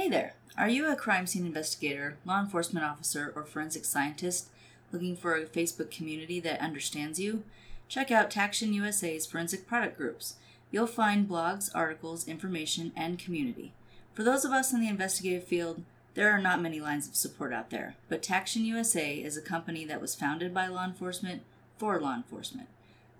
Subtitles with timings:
[0.00, 0.32] Hey there!
[0.56, 4.48] Are you a crime scene investigator, law enforcement officer, or forensic scientist
[4.92, 7.42] looking for a Facebook community that understands you?
[7.86, 10.36] Check out Taction USA's forensic product groups.
[10.70, 13.74] You'll find blogs, articles, information, and community.
[14.14, 15.82] For those of us in the investigative field,
[16.14, 19.84] there are not many lines of support out there, but Taction USA is a company
[19.84, 21.42] that was founded by law enforcement
[21.76, 22.68] for law enforcement.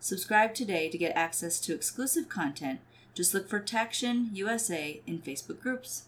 [0.01, 2.81] Subscribe today to get access to exclusive content.
[3.13, 6.05] Just look for Taction USA in Facebook groups.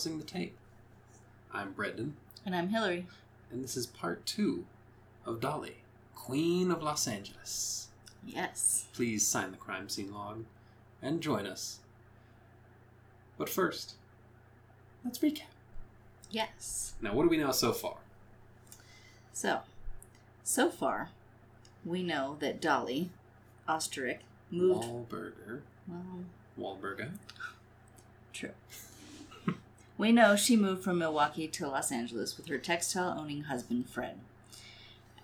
[0.00, 0.56] Crossing the Tape.
[1.52, 2.16] I'm Brendan,
[2.46, 3.06] And I'm Hilary.
[3.50, 4.64] and this is part two
[5.26, 5.82] of Dolly,
[6.14, 7.89] Queen of Los Angeles.
[8.26, 8.86] Yes.
[8.92, 10.44] Please sign the crime scene log
[11.02, 11.78] and join us.
[13.38, 13.94] But first,
[15.04, 15.42] let's recap.
[16.30, 16.92] Yes.
[17.00, 17.96] Now, what do we know so far?
[19.32, 19.60] So,
[20.44, 21.08] so far,
[21.84, 23.10] we know that Dolly
[23.68, 24.18] Oesterreich
[24.50, 24.84] moved.
[24.86, 25.60] Walburga.
[25.88, 26.24] Well,
[26.58, 27.10] Walburga.
[28.32, 28.50] true.
[29.96, 34.18] we know she moved from Milwaukee to Los Angeles with her textile owning husband, Fred.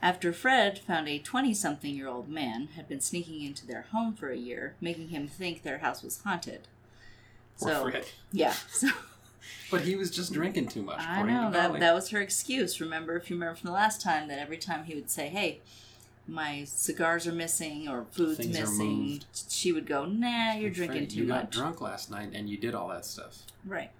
[0.03, 4.15] After Fred found a 20 something year old man had been sneaking into their home
[4.15, 6.69] for a year, making him think their house was haunted.
[7.59, 8.07] Poor so, Fred.
[8.33, 8.89] yeah, so
[9.71, 11.01] But he was just drinking too much.
[11.01, 12.81] I know that that was her excuse.
[12.81, 15.61] Remember, if you remember from the last time, that every time he would say, "Hey,
[16.27, 21.17] my cigars are missing or food's Things missing," she would go, "Nah, you're drinking too
[21.17, 23.39] you much." You got drunk last night and you did all that stuff.
[23.65, 23.91] Right.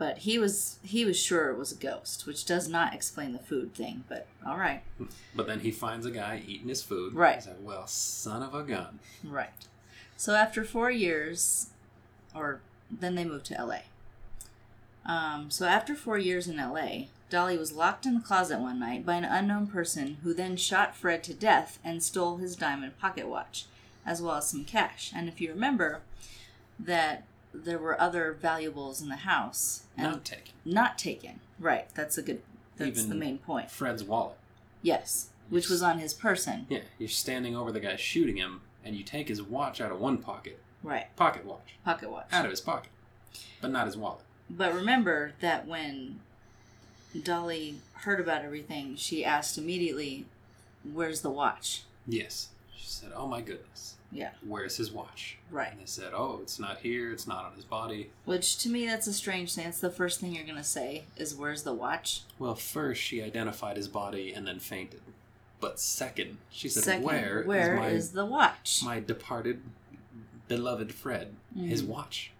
[0.00, 3.38] But he was he was sure it was a ghost, which does not explain the
[3.38, 4.04] food thing.
[4.08, 4.80] But all right,
[5.36, 7.12] But then he finds a guy eating his food.
[7.12, 7.34] Right.
[7.34, 8.98] He's like, well, son of a gun.
[9.22, 9.50] right.
[10.16, 11.68] So after four years,
[12.34, 13.82] or then they moved to L.A.
[15.04, 19.04] Um, so after four years in L.A., Dolly was locked in the closet one night
[19.04, 23.28] by an unknown person who then shot Fred to death and stole his diamond pocket
[23.28, 23.66] watch,
[24.06, 25.12] as well as some cash.
[25.14, 26.00] And if you remember,
[26.78, 30.52] that there were other valuables in the house and Not taken.
[30.64, 31.40] not taken.
[31.58, 31.88] Right.
[31.94, 32.42] That's a good.
[32.76, 33.70] That's Even- the main point.
[33.70, 34.36] Fred's wallet.
[34.82, 36.66] Yes, which was on his person.
[36.70, 40.00] Yeah, you're standing over the guy shooting him, and you take his watch out of
[40.00, 41.14] one pocket, Right.
[41.16, 42.28] pocket watch, Pocket watch.
[42.32, 42.90] out of his pocket,
[43.60, 44.22] but not his wallet.
[44.48, 46.20] But remember that when
[47.22, 50.24] Dolly heard about everything, she asked immediately,
[50.84, 52.48] "Where's the watch?" Yes.
[52.74, 54.30] She said, "Oh my goodness, Yeah.
[54.46, 55.70] where's his watch?" Right.
[55.72, 57.12] And they said, "Oh, it's not here.
[57.12, 59.66] It's not on his body." Which to me, that's a strange thing.
[59.66, 63.76] It's the first thing you're gonna say is, "Where's the watch?" Well, first she identified
[63.76, 65.02] his body and then fainted,
[65.60, 68.80] but second she said, Second, "Where is where my is the watch?
[68.84, 69.62] my departed
[70.48, 71.34] beloved Fred?
[71.56, 71.86] His Mhm.
[71.86, 72.32] watch."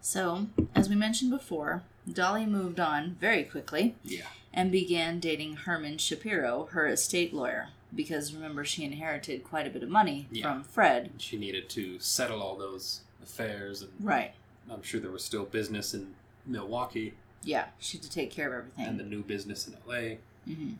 [0.00, 3.94] So, as we mentioned before, Dolly moved on very quickly.
[4.04, 4.26] Yeah.
[4.56, 9.82] and began dating Herman Shapiro, her estate lawyer, because remember she inherited quite a bit
[9.82, 10.42] of money Yeah.
[10.54, 11.12] from Fred.
[11.18, 14.34] She needed to settle all those affairs, and Right.
[14.70, 16.14] I'm sure there was still business in
[16.46, 18.86] Milwaukee Yeah, she had to take care of everything.
[18.86, 20.16] and the new business in LA.
[20.46, 20.74] hmm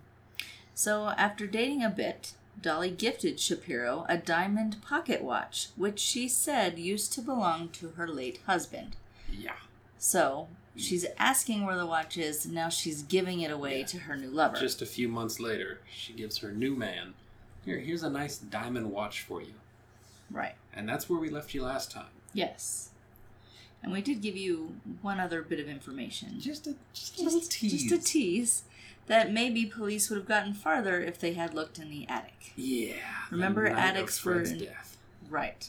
[0.74, 6.78] So after dating a bit, Dolly gifted Shapiro a diamond pocket watch, which she said
[6.78, 8.96] used to belong to her late husband.
[9.30, 9.56] Yeah.
[9.98, 12.46] So she's asking where the watch is.
[12.46, 13.86] Now she's giving it away Yeah.
[13.86, 14.56] to her new lover.
[14.56, 17.14] Just a few months later, she gives her new man,
[17.64, 19.54] here, here's a nice diamond watch for you.
[20.30, 20.54] right.
[20.76, 22.10] And that's where we left you last time.
[22.32, 22.90] Yes.
[23.82, 26.40] And we did give you one other bit of information.
[26.40, 27.84] Just a, just a little tease.
[27.84, 28.62] just a tease
[29.06, 32.52] that maybe police would have gotten farther if they had looked in the attic.
[32.56, 32.94] Yeah.
[33.30, 34.96] the Remember of addicts were death.
[35.30, 35.68] Right.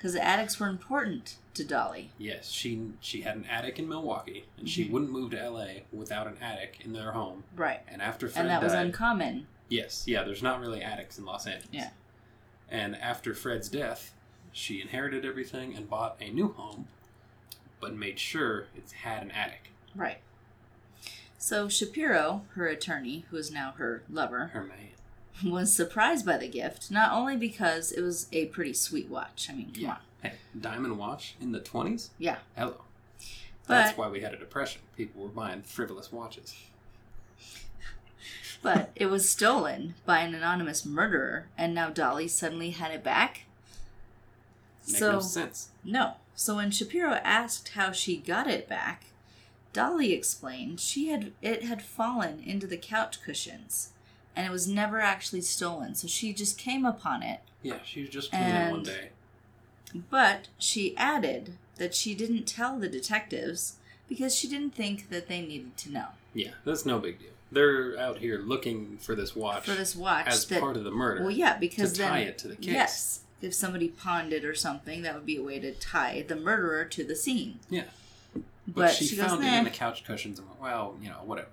[0.00, 2.10] Because the attics were important to Dolly.
[2.16, 4.90] Yes, she she had an attic in Milwaukee, and she Mhm.
[4.92, 7.44] wouldn't move to LA without an attic in their home.
[7.54, 7.82] Right.
[7.86, 9.46] And after Fred And that was uncommon.
[9.68, 11.68] yes, yeah, there's not really attics in Los Angeles.
[11.70, 11.90] Yeah.
[12.70, 14.14] And after Fred's death,
[14.52, 16.88] she inherited everything and bought a new home,
[17.78, 19.68] but made sure it had an attic.
[19.94, 20.22] Right.
[21.36, 24.92] So Shapiro, her attorney, who is now her lover, Her man.
[25.44, 29.48] Was surprised by the gift, not only because it was a pretty sweet watch.
[29.50, 29.90] I mean, come Yeah.
[29.90, 29.98] on.
[30.22, 32.10] Hey, diamond watch in the twenties.
[32.18, 32.38] Yeah.
[32.56, 32.82] Hello.
[33.66, 34.82] But That's why we had a depression.
[34.96, 36.54] People were buying frivolous watches.
[38.62, 43.42] but it was stolen by an anonymous murderer, and now Dolly suddenly had it back.
[44.88, 45.68] Make so no sense.
[45.84, 46.14] no.
[46.34, 49.04] So when Shapiro asked how she got it back,
[49.72, 53.90] Dolly explained she had it had fallen into the couch cushions,
[54.40, 55.94] and it was never actually stolen.
[55.94, 59.10] So she just came upon it, Yeah, she was just cleaning it one day.
[60.08, 63.76] but she added that she didn't tell the detectives
[64.08, 67.28] because she didn't think that they needed to know Yeah, that's no big deal.
[67.52, 70.90] They're out here looking for this watch for this watch as that part of the
[70.90, 71.20] murder.
[71.20, 72.66] well yeah because to then tie it to the case.
[72.66, 76.36] yes if somebody pawned it or something that would be a way to tie the
[76.36, 77.84] murderer to the scene Yeah.
[78.32, 78.42] But,
[78.74, 79.54] but, she, she, goes found nah.
[79.54, 81.48] it in the couch cushions and went, well, you know, whatever.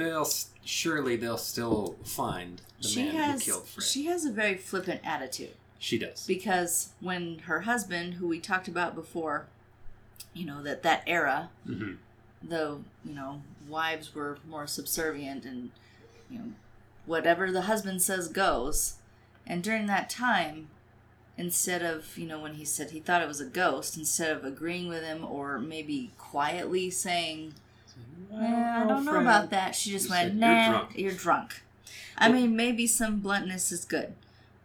[0.00, 0.28] They'll
[0.64, 3.84] surely they'll still find the she man has who killed Fred.
[3.84, 6.26] she has a very flippant attitude she does.
[6.26, 9.46] because when her husband who we talked about before
[10.34, 11.92] you know that that era hmm
[12.42, 15.70] though you know wives were more subservient and
[16.30, 16.44] you know
[17.06, 18.94] whatever the husband says goes
[19.46, 20.68] and during that time
[21.36, 24.44] instead of you know when he said he thought it was a ghost instead of
[24.44, 27.52] agreeing with him or maybe quietly saying
[28.32, 28.36] "Eh,
[28.82, 31.62] i don't know about that she just You went said, "You're nah drunk." you're drunk
[32.18, 34.14] i Well- mean maybe some bluntness is good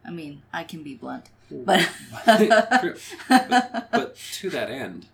[0.06, 1.90] i mean i can be blunt but
[2.26, 2.98] But,
[3.30, 5.06] but to that end,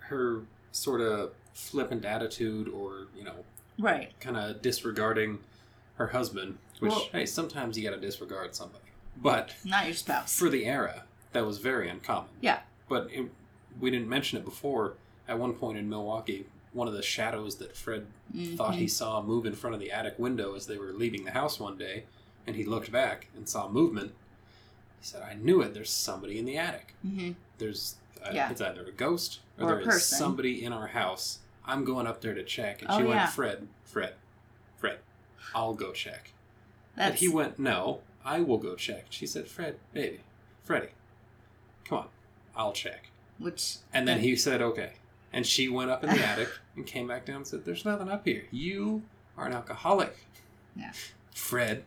[0.00, 0.42] her
[0.72, 3.44] sort of flippant attitude or, you know,
[3.78, 5.40] right kind of disregarding
[5.96, 8.84] her husband, which, Well- hey, sometimes you got to disregard somebody.
[9.16, 11.02] But not your spouse for the era,
[11.32, 12.30] that was very uncommon.
[12.40, 13.28] yeah But it,
[13.80, 14.94] we didn't mention it before.
[15.26, 18.06] At one point in Milwaukee, one of the shadows that Fred
[18.56, 21.30] thought he saw move in front of the attic window as they were leaving the
[21.32, 22.04] house one day,
[22.46, 24.12] and he looked back and saw movement.
[25.00, 25.74] He said, "I knew it.
[25.74, 26.94] There's somebody in the attic.
[27.02, 28.50] hmm There's uh, Yeah.
[28.50, 31.38] it's either a ghost or, Or there is somebody in our house.
[31.64, 33.26] I'm going up there to check." And Oh, she went, yeah.
[33.28, 34.14] "Fred, Fred,
[34.76, 34.98] Fred,
[35.54, 36.32] I'll go check."
[36.96, 40.20] that's And he went, "No, I will go check." She said, "Fred, baby,
[40.64, 40.90] Freddie,
[41.84, 42.08] come on,
[42.56, 44.94] I'll check." which And then he said, okay.
[45.32, 48.08] And she went up in the attic and came back down and said, there's nothing
[48.08, 48.44] up here.
[48.50, 49.02] You
[49.36, 50.16] are an alcoholic.
[50.74, 50.92] Yeah.
[51.34, 51.84] Fred,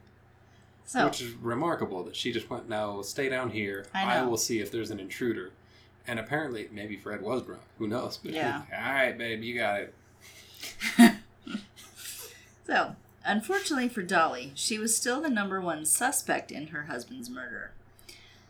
[0.85, 3.85] so which is remarkable that she just went, no, stay down here.
[3.93, 4.29] I know.
[4.29, 5.51] will see if there's an intruder.
[6.07, 7.61] And apparently, maybe Fred was drunk.
[7.79, 8.17] Who knows?
[8.17, 8.61] But Yeah.
[8.73, 9.93] All right, babe, you got it.
[12.65, 12.95] So,
[13.25, 17.71] unfortunately for Dolly, she was still the number one suspect in her husband's murder.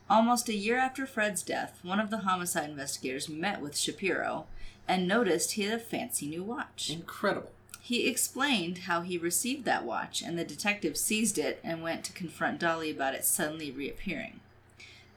[0.10, 4.46] Almost a year after Fred's death, one of the homicide investigators met with Shapiro
[4.92, 6.90] and noticed he had a fancy new watch.
[6.90, 7.52] Incredible.
[7.80, 12.12] He explained how he received that watch, and the detective seized it and went to
[12.12, 14.42] confront Dolly about it suddenly reappearing.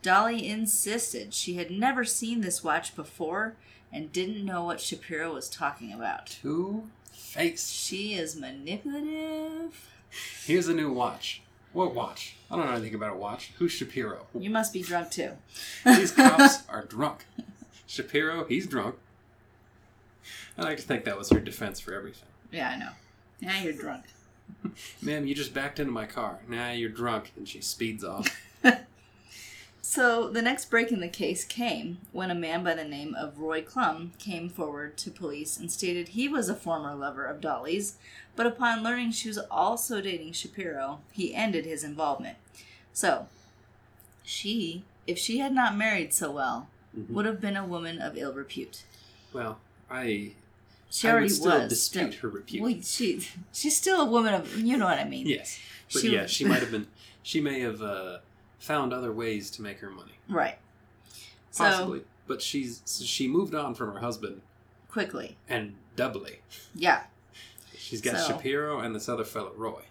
[0.01, 3.57] Dolly insisted she had never seen this watch before
[3.93, 6.27] and didn't know what Shapiro was talking about.
[6.27, 7.69] Two face.
[7.69, 9.91] She is manipulative.
[10.47, 11.43] Here's a new watch.
[11.73, 12.37] What watch?
[12.49, 13.51] I don't know anything about a watch.
[13.59, 14.27] Who's Shapiro?
[14.39, 15.33] You must be drunk too.
[15.85, 17.25] These cops are drunk.
[17.89, 18.95] Shapiro, he's drunk.
[20.59, 22.29] I like to think that was her defense for everything.
[22.53, 22.91] Yeah, I know.
[23.41, 24.05] Yeah, you're drunk.
[25.03, 26.39] Ma'am, you just backed into my car.
[26.49, 27.33] Now you're drunk.
[27.37, 28.41] And she speeds off.
[29.87, 33.39] So the next break in the case came when a man by the name of
[33.39, 37.97] Roy Klumb came forward to police and stated he was a former lover of Dolly's,
[38.35, 42.39] but upon learning she was also dating Shapiro, he ended his involvement.
[42.95, 43.29] So,
[44.25, 46.69] she, if she had not married so well,
[46.99, 47.11] Mhm.
[47.11, 48.85] would have been a woman of ill repute.
[49.35, 49.59] Well,
[49.95, 50.33] I,
[50.91, 51.69] She I already would still was.
[51.69, 52.63] dispute still- her repute.
[52.63, 55.27] Well, she, she's still a woman of, you know what I mean.
[55.27, 55.59] yes.
[55.93, 56.87] But She- yeah, she might have been,
[57.23, 58.19] she may have uh,
[58.59, 60.13] found other ways to make her money.
[60.29, 60.59] Right.
[61.51, 62.03] So, Possibly.
[62.27, 64.41] But she's she moved on from her husband
[64.89, 65.37] quickly.
[65.49, 66.41] and doubly.
[66.75, 67.05] Yeah.
[67.77, 69.83] She's got So- Shapiro and this other fellow, Roy.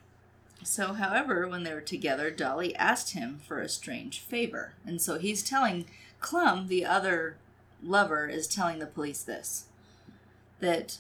[0.63, 4.74] So, however, when they were together, Dolly asked him for a strange favor.
[4.86, 5.86] And so he's telling
[6.22, 7.36] Klumb, the other
[7.84, 9.66] lover, is telling the police this
[10.63, 10.98] that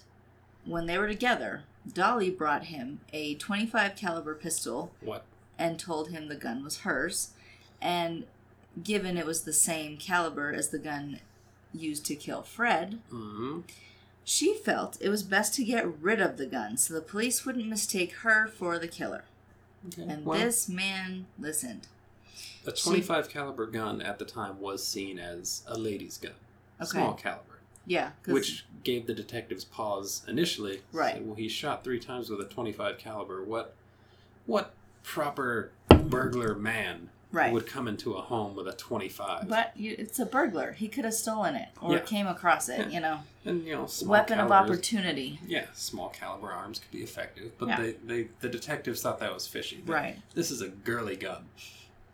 [0.65, 5.23] when they were together, Dolly brought him a 25 caliber pistol What?
[5.57, 7.31] and told him the gun was hers.
[7.81, 8.25] And
[8.83, 11.19] given it was the same caliber as the gun
[11.73, 13.61] used to kill Fred, hmm
[14.25, 17.67] she felt it was best to get rid of the gun so the police wouldn't
[17.67, 19.25] mistake her for the killer.
[19.87, 20.03] Okay.
[20.09, 21.87] And well, this man listened.
[22.65, 26.31] a 25 caliber gun at the time was seen as a lady's gun,
[26.79, 26.89] Okay.
[26.91, 27.52] small caliber,
[27.85, 30.81] Yeah, which gave the detectives pause initially.
[30.91, 31.15] Right.
[31.15, 33.43] Said, well, he shot three times with a 25 caliber.
[33.43, 33.75] What,
[34.45, 34.73] what
[35.03, 37.51] proper burglar man right.
[37.51, 39.47] would come into a home with a 25?
[39.49, 40.71] but you, it's a burglar.
[40.73, 41.99] He could have stolen it or Yeah.
[41.99, 42.79] came across it.
[42.79, 42.87] Yeah.
[42.89, 45.39] You know, and you know, small weapon of opportunity.
[45.45, 47.81] Yeah, small caliber arms could be effective, but Yeah.
[47.81, 49.83] they, they the detectives thought that was fishy.
[49.85, 50.17] Right.
[50.35, 51.45] This is a girly gun.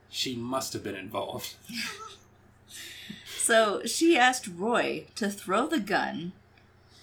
[0.09, 1.55] She must have been involved.
[3.49, 6.33] So she asked Roy to throw the gun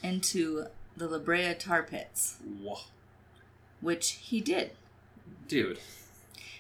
[0.01, 2.79] into the La Brea tar pits, Whoa.
[3.81, 4.71] which he did.
[5.49, 5.81] dude.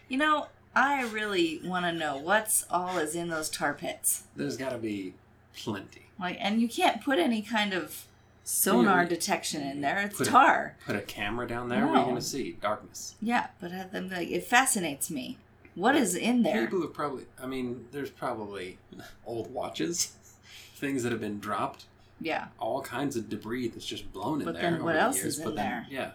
[0.08, 4.24] You know, I really want to know what's all is in those tar pits.
[4.34, 5.14] There's got to be
[5.56, 6.02] plenty.
[6.18, 8.06] Like, and you can't put any kind of
[8.42, 9.08] sonar Yeah.
[9.08, 10.00] detection in there.
[10.00, 10.76] It's Put a- tar.
[10.84, 11.86] Put a camera down there.
[11.86, 12.06] What are you No.
[12.08, 12.52] gonna see?
[12.60, 13.14] Darkness.
[13.22, 15.38] Yeah, but I, I'm like, it fascinates me.
[15.76, 16.62] What is in there?
[16.64, 17.26] People have probably.
[17.40, 18.78] I mean, there's probably
[19.24, 20.14] old watches,
[20.74, 21.84] things that have been dropped,
[22.20, 22.46] Yeah.
[22.58, 24.54] all kinds of debris that's just blown in there.
[24.54, 25.34] But then what the else years.
[25.34, 25.86] is in but then, there?
[25.90, 26.10] Yeah.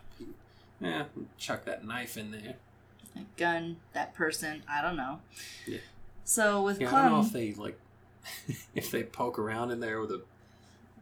[0.82, 1.04] Yeah.
[1.38, 2.56] Chuck that knife in there.
[3.16, 5.20] A gun, that person, I don't know.
[5.68, 5.78] Yeah.
[6.24, 7.78] So with Yeah, I don't know if they like
[8.76, 10.22] if they poke around in there with a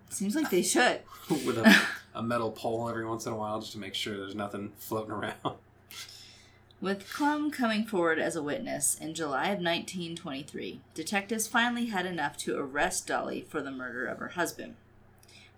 [0.09, 1.01] seems like they should.
[1.29, 1.81] with a,
[2.15, 5.11] a metal pole every once in a while just to make sure there's nothing floating
[5.11, 5.35] around.
[6.81, 12.37] With Klumb coming forward as a witness in July of 1923, detectives finally had enough
[12.37, 14.75] to arrest Dolly for the murder of her husband.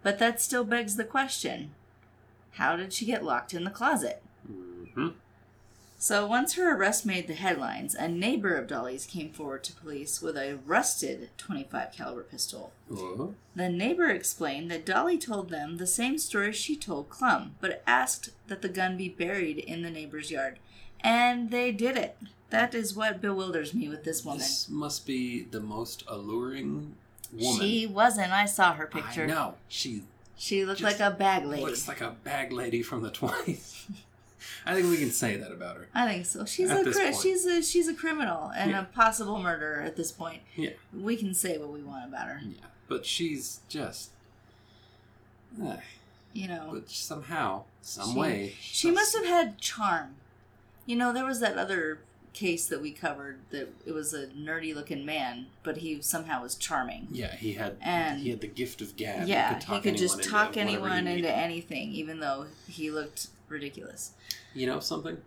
[0.02, 1.76] But that still begs the question
[2.56, 4.22] how did she get locked in the closet?
[4.46, 5.10] hmm
[5.98, 10.22] So once her arrest made the headlines, a neighbor of Dolly's came forward to police
[10.22, 12.74] with a rusted 25 caliber pistol.
[12.90, 13.36] Whoa.
[13.56, 18.32] The neighbor explained that Dolly told them the same story she told Klumb, but asked
[18.48, 20.58] that the gun be buried in the neighbor's yard.
[21.04, 22.18] And they did it.
[22.50, 24.40] That is what bewilders me with this woman.
[24.40, 26.96] This must be the most alluring
[27.32, 27.60] woman.
[27.62, 28.32] She wasn't.
[28.32, 29.26] I saw her I picture.
[29.26, 29.56] know.
[29.70, 30.04] She
[30.38, 31.64] She looked like a bag lady.
[31.64, 33.86] looks like a bag lady from the 20s.
[34.66, 35.88] I think we can say that about her.
[35.96, 36.46] I think so.
[36.46, 38.82] She's At a cri- she's a she's a criminal and Yeah.
[38.82, 40.42] a possible murderer at this point.
[40.56, 40.72] Yeah.
[40.94, 42.42] We can say what we want about her.
[42.44, 42.66] Yeah.
[42.88, 44.10] But she's just.
[45.64, 45.78] eh,
[46.34, 46.70] You know.
[46.74, 48.56] but somehow, some She- way.
[48.60, 50.16] She must have had charm.
[50.86, 52.00] You know, there was that other
[52.34, 56.56] case that we covered that it was a nerdy looking man, but he somehow was
[56.56, 57.08] charming.
[57.12, 59.28] Yeah, he had And- he had the gift of gab.
[59.28, 64.12] yeah, he could, he could just talk anyone into anything, even though he looked ridiculous.
[64.54, 65.18] You know something?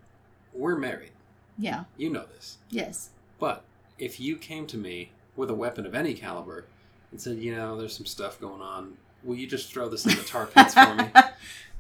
[0.55, 1.11] We're married.
[1.59, 1.85] Yeah.
[1.97, 2.57] You know this.
[2.71, 3.11] Yes.
[3.39, 3.65] But
[3.99, 6.65] if you came to me with a weapon of any caliber
[7.11, 10.17] and said, you know, there's some stuff going on, will you just throw this in
[10.17, 11.05] the tar pits for me?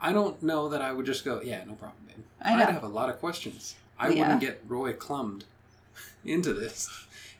[0.00, 2.24] I don't know that I would just go, yeah, no problem, babe.
[2.40, 3.74] I I'd have a lot of questions.
[3.98, 4.20] I Yeah.
[4.22, 5.44] wouldn't get Roy clumbed
[6.24, 6.88] into this.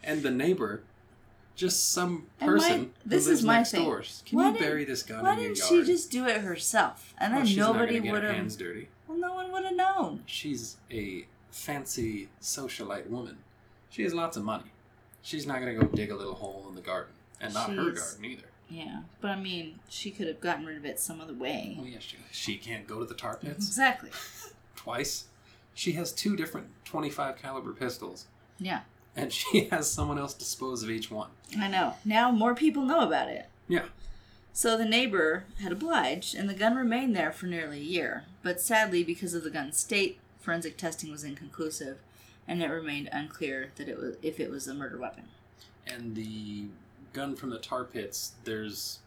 [0.02, 0.82] And the neighbor,
[1.54, 3.84] just some my- person who this lives is my next thing.
[3.84, 4.02] door.
[4.26, 5.86] Can Why you bury this gun Why in your didn't yard?
[5.86, 7.14] she just do it herself?
[7.18, 8.34] And then she's nobody would have.
[8.34, 8.88] hands dirty.
[9.06, 10.22] Well, no one would have known.
[10.26, 13.38] She's a fancy socialite woman.
[13.90, 14.70] She has lots of money.
[15.22, 17.12] She's not going to go dig a little hole in the garden.
[17.40, 18.42] And not her garden either.
[18.70, 21.76] Yeah, but I mean, she could have gotten rid of it some other way.
[21.80, 24.10] Oh, yeah, she, she can't go to the tar pits Exactly.
[24.76, 25.24] twice.
[25.74, 28.26] She has two different 25 caliber pistols.
[28.58, 28.80] Yeah,
[29.16, 31.30] And she has someone else dispose of each one.
[31.58, 31.94] I know.
[32.04, 33.46] Now more people know about it.
[33.68, 33.84] Yeah.
[34.52, 38.24] So the neighbor had obliged, and the gun remained there for nearly a year.
[38.42, 41.98] But sadly, because of the gun's state, forensic testing was inconclusive,
[42.48, 45.24] and it remained unclear that it was if it was a murder weapon.
[45.86, 46.64] And the
[47.18, 49.00] gun from the tar pits, there's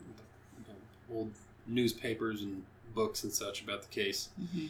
[0.00, 1.30] you know, old
[1.66, 2.62] newspapers and
[2.94, 4.28] books and such about the case.
[4.52, 4.66] hmm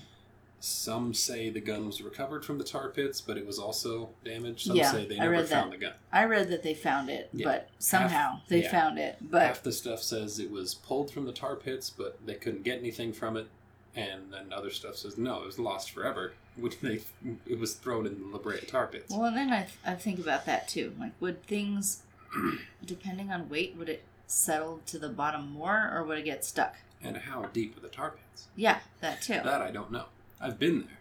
[0.61, 4.67] Some say the gun was recovered from the tar pits, but it was also damaged.
[4.67, 5.79] Some Yeah, say they never found that.
[5.79, 5.95] the gun.
[6.13, 7.47] I read that they found it, Yeah.
[7.47, 8.71] but somehow they yeah.
[8.71, 9.17] found it.
[9.21, 12.65] But Half the stuff says it was pulled from the tar pits, but they couldn't
[12.65, 13.47] get anything from it.
[13.95, 16.33] And then other stuff says no, it was lost forever.
[16.57, 17.01] Which they,
[17.47, 19.13] it was thrown in the La Brea tar pits.
[19.15, 20.93] well, and then I, I think about that too.
[20.99, 22.03] Like, would things,
[22.85, 26.77] depending on weight, would it settle to the bottom more, or would it get stuck?
[27.03, 28.49] And how deep are the tar pits?
[28.57, 29.41] Yeah, that too.
[29.45, 30.07] That I don't know.
[30.41, 30.99] I've been there,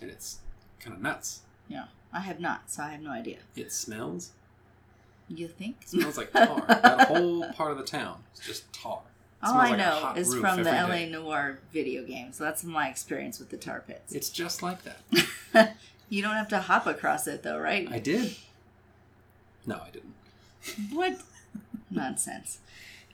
[0.00, 0.38] and it's
[0.80, 1.40] kind of nuts.
[1.68, 3.38] yeah, I have not, so I have no idea.
[3.56, 4.30] It smells.
[5.28, 5.76] You think?
[5.82, 6.64] It smells like tar.
[6.68, 9.00] that whole part of the town is just tar.
[9.42, 11.10] It All I like know is from the LA day.
[11.10, 14.12] Noir video game, so That's my experience with the tar pits.
[14.14, 15.76] It's just like that.
[16.08, 17.86] you don't have to hop across it though, right?
[17.90, 18.36] I did.
[19.66, 20.13] No, I didn't.
[20.92, 21.20] What
[21.90, 22.58] nonsense.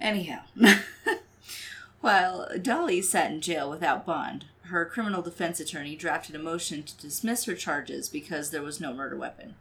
[0.00, 0.40] Anyhow,
[2.00, 6.96] while Dolly sat in jail without bond, her criminal defense attorney drafted a motion to
[6.96, 9.56] dismiss her charges because there was no murder weapon.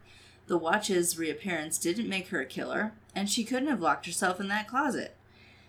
[0.46, 4.48] The watch's reappearance didn't make her a killer, and she couldn't have locked herself in
[4.48, 5.14] that closet.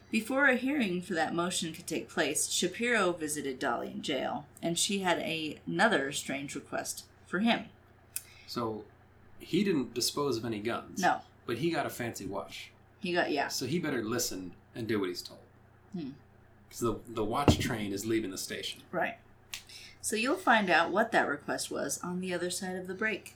[0.10, 4.78] Before a hearing for that motion could take place, Shapiro visited Dolly in jail, and
[4.78, 7.66] she had a, another strange request for him.
[8.46, 8.84] So
[9.40, 11.02] he didn't dispose of any guns.
[11.02, 12.72] No, But he got a fancy watch.
[13.02, 13.50] he got yeah.
[13.50, 15.42] So he better listen and do what he's told.
[15.92, 16.12] Hmm.
[16.64, 18.84] Because the, the watch train is leaving the station.
[18.90, 19.18] Right.
[20.00, 23.36] So you'll find out what that request was on the other side of the break.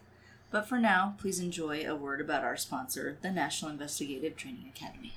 [0.49, 5.15] But for now, please enjoy a word about our sponsor, the National Investigative Training Academy.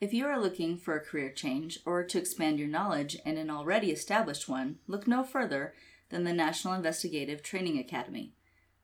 [0.00, 3.50] If you are looking for a career change or to expand your knowledge in an
[3.50, 5.74] already established one, look no further
[6.10, 8.30] than the National Investigative Training Academy.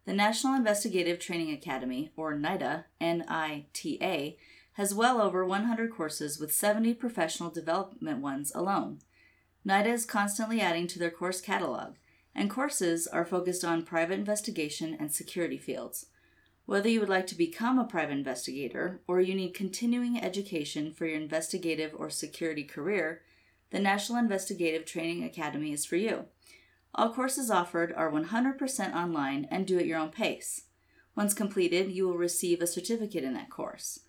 [0.06, 4.36] The National Investigative Training Academy, or NITA, N I T A,
[4.74, 8.98] has well over 100 courses with 70 professional development ones alone.
[9.64, 11.94] NITA is constantly adding to their course catalog,
[12.34, 16.06] and courses are focused on private investigation and security fields.
[16.66, 21.06] Whether you would like to become a private investigator or you need continuing education for
[21.06, 23.22] your investigative or security career,
[23.70, 26.26] the National Investigative Training Academy is for you.
[26.94, 30.62] All courses offered are 100% online and do at your own pace.
[31.16, 34.00] Once completed, you will receive a certificate in that course.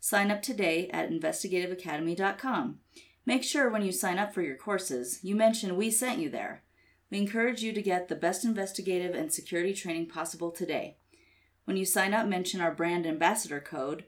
[0.00, 2.80] Sign up today at investigativeacademy.com.
[3.24, 6.64] Make sure when you sign up for your courses, you mention we sent you there.
[7.10, 10.96] We encourage you to get the best investigative and security training possible today.
[11.64, 14.06] When you sign up, mention our brand ambassador code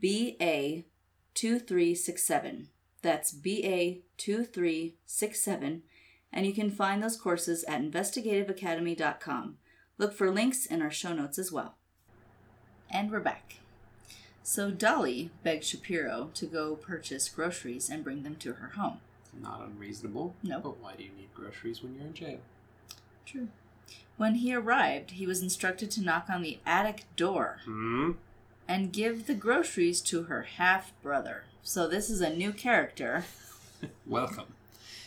[0.00, 2.66] BA2367.
[3.02, 5.80] That's BA2367,
[6.32, 9.56] and you can find those courses at investigativeacademy.com.
[9.98, 11.76] Look for links in our show notes as well.
[12.90, 13.56] And we're back.
[14.42, 18.98] So Dolly begged Shapiro to go purchase groceries and bring them to her home.
[19.40, 20.34] Not unreasonable.
[20.42, 20.60] No.
[20.60, 22.38] But why do you need groceries when you're in jail?
[23.24, 23.48] True.
[24.16, 28.12] When he arrived, he was instructed to knock on the attic door Hmm?
[28.68, 31.44] and give the groceries to her half brother.
[31.62, 33.24] So this is a new character.
[34.06, 34.46] Welcome.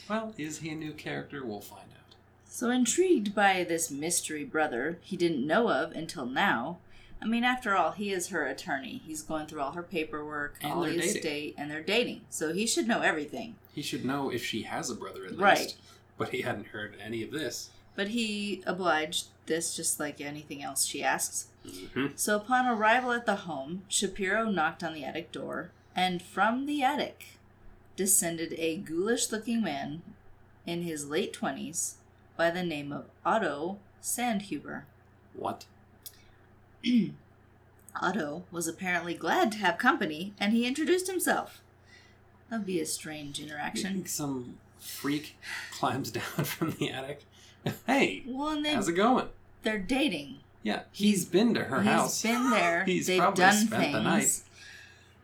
[0.09, 1.43] Well, is he a new character?
[1.45, 2.15] We'll find out.
[2.47, 6.77] So intrigued by this mystery brother he didn't know of until now.
[7.21, 9.01] I mean, after all, he is her attorney.
[9.05, 11.15] He's going through all her paperwork, And all they're the dating.
[11.15, 12.21] estate, and they're dating.
[12.29, 13.55] So he should know everything.
[13.73, 15.41] He should know if she has a brother at least.
[15.41, 15.75] Right.
[16.17, 17.71] But he hadn't heard any of this.
[17.95, 21.47] But he obliged this just like anything else she asks.
[21.65, 22.07] Mm-hmm.
[22.15, 26.83] So upon arrival at the home, Shapiro knocked on the attic door, and from the
[26.83, 27.34] attic
[27.95, 30.01] descended a ghoulish looking man
[30.65, 31.95] in his late twenties
[32.37, 34.83] by the name of Otto Sanhuber.
[35.33, 35.65] What?
[38.01, 41.61] Otto was apparently glad to have company, and he introduced himself.
[42.49, 43.93] That'd be a strange interaction.
[43.93, 45.35] think some freak
[45.71, 47.23] climbs down from the attic?
[47.87, 49.27] Hey, Well, and they, how's it going?
[49.63, 50.37] they're dating.
[50.61, 52.21] Yeah, he's been to her He's house.
[52.21, 52.83] He's been there.
[52.85, 53.93] He's They've probably done spent things.
[53.93, 54.41] the night.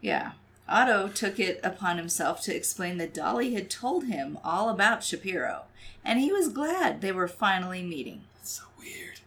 [0.02, 0.32] Yeah.
[0.72, 5.64] Otto took it upon himself to explain that Dolly had told him all about Shapiro,
[6.04, 8.22] and he was glad they were finally meeting.
[8.38, 9.20] That's so weird.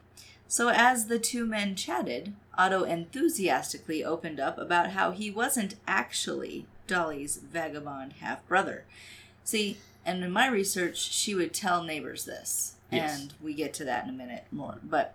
[0.48, 6.66] So, as the two men chatted, Otto enthusiastically opened up about how he wasn't actually
[6.86, 8.84] Dolly's vagabond half brother.
[9.44, 9.76] See,
[10.06, 13.20] and in my research, she would tell neighbors this, Yes.
[13.20, 14.78] and we get to that in a minute more.
[14.82, 15.14] But,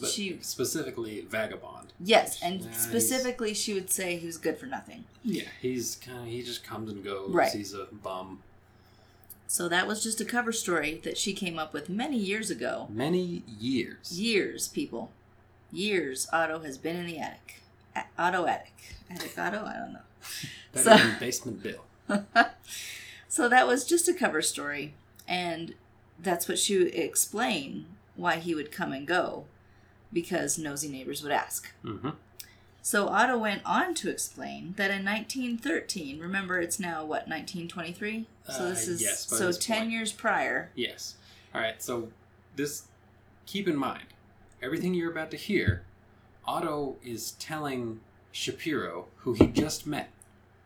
[0.00, 1.92] But she, specifically vagabond.
[1.98, 5.04] yes, and he's- specifically, she would say he was good for nothing.
[5.24, 7.30] Yeah, he's kind of he just comes and goes.
[7.30, 7.50] Right.
[7.52, 8.42] He's a bum.
[9.46, 12.86] So that was just a cover story that she came up with many years ago.
[12.90, 14.18] Many years.
[14.20, 15.10] Years, people.
[15.72, 17.62] Years Otto has been in the attic.
[17.96, 18.96] A- Otto attic.
[19.10, 19.64] Attic Otto?
[19.64, 20.00] I don't know.
[20.72, 21.84] Better So- than basement Bill.
[23.30, 24.94] So that was just a cover story.
[25.26, 25.74] And
[26.18, 29.44] that's what she would explain why he would come and go
[30.12, 31.72] because nosy neighbors would ask.
[31.84, 32.10] Mm-hmm.
[32.82, 38.26] So Otto went on to explain that in 1913, remember it's now what 1923.
[38.46, 39.90] So Uh, this is yes, so this 10 point.
[39.90, 40.70] years prior.
[40.74, 41.16] Yes.
[41.54, 41.82] All right.
[41.82, 42.10] So
[42.56, 42.84] this,
[43.46, 44.04] keep in mind,
[44.62, 45.82] everything you're about to hear,
[46.46, 48.00] Otto is telling
[48.32, 50.08] Shapiro, who he just met.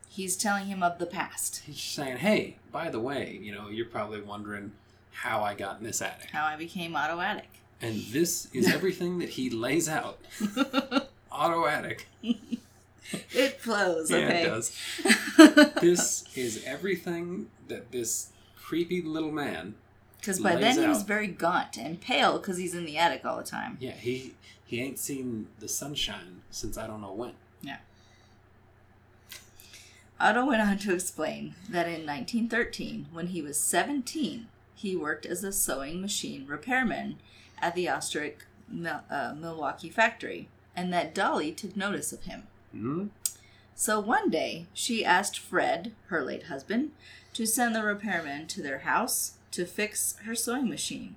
[0.09, 3.87] He's telling him of the past, He's saying, "Hey, by the way, you know, you're
[3.87, 4.73] probably wondering
[5.11, 7.49] how I got in this attic, how I became Otto Attic.
[7.83, 10.19] And this is everything that he lays out.
[11.33, 12.07] Otto attic.
[12.23, 14.43] It flows, Yeah, okay.
[14.43, 14.77] it does.
[15.81, 19.75] This is everything that this creepy little man.
[20.21, 23.37] Because by then he was very gaunt and pale because he's in the attic all
[23.37, 23.77] the time.
[23.81, 27.33] Yeah, he he ain't seen the sunshine since I don't know when.
[27.61, 27.79] Yeah.
[30.21, 35.43] Otto went on to explain that in 1913, when he was 17, he worked as
[35.43, 37.17] a sewing machine repairman
[37.63, 38.41] at the Oesterreich
[39.11, 42.43] uh, Milwaukee factory, and that Dolly took notice of him.
[42.73, 43.07] Hmm?
[43.75, 46.91] So one day, she asked Fred, her late husband,
[47.35, 51.17] to send the repairman to their house to fix her sewing machine.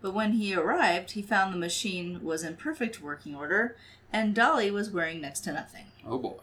[0.00, 3.76] But when he arrived, he found the machine was in perfect working order,
[4.12, 5.86] and Dolly was wearing next to nothing.
[6.06, 6.38] Oh boy.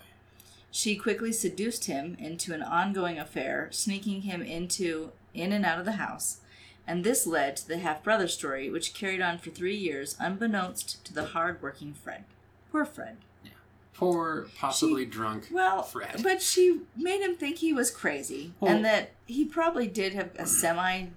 [0.70, 5.86] She quickly seduced him into an ongoing affair, sneaking him into in and out of
[5.86, 6.40] the house.
[6.88, 11.04] And this led to the half brother story, which carried on for three years, unbeknownst
[11.06, 12.24] to the hard working Fred.
[12.72, 13.18] Poor Fred.
[13.44, 13.52] Yeah.
[13.94, 16.22] Poor, possibly drunk Well, Fred.
[16.24, 20.30] but she made him think he was crazy, Well- and that he probably did have
[20.38, 21.08] a semi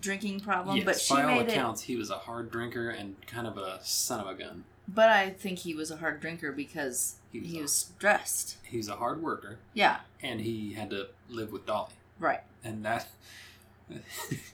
[0.00, 1.52] drinking problem, yes, but she by all made it.
[1.52, 4.64] accounts, he was a hard drinker and kind of a son of a gun.
[4.88, 8.58] But I think he was a hard drinker because He he was was, stressed.
[8.64, 12.42] He was a hard worker, Yeah, and he had to live with Dolly, right.
[12.62, 13.08] and that.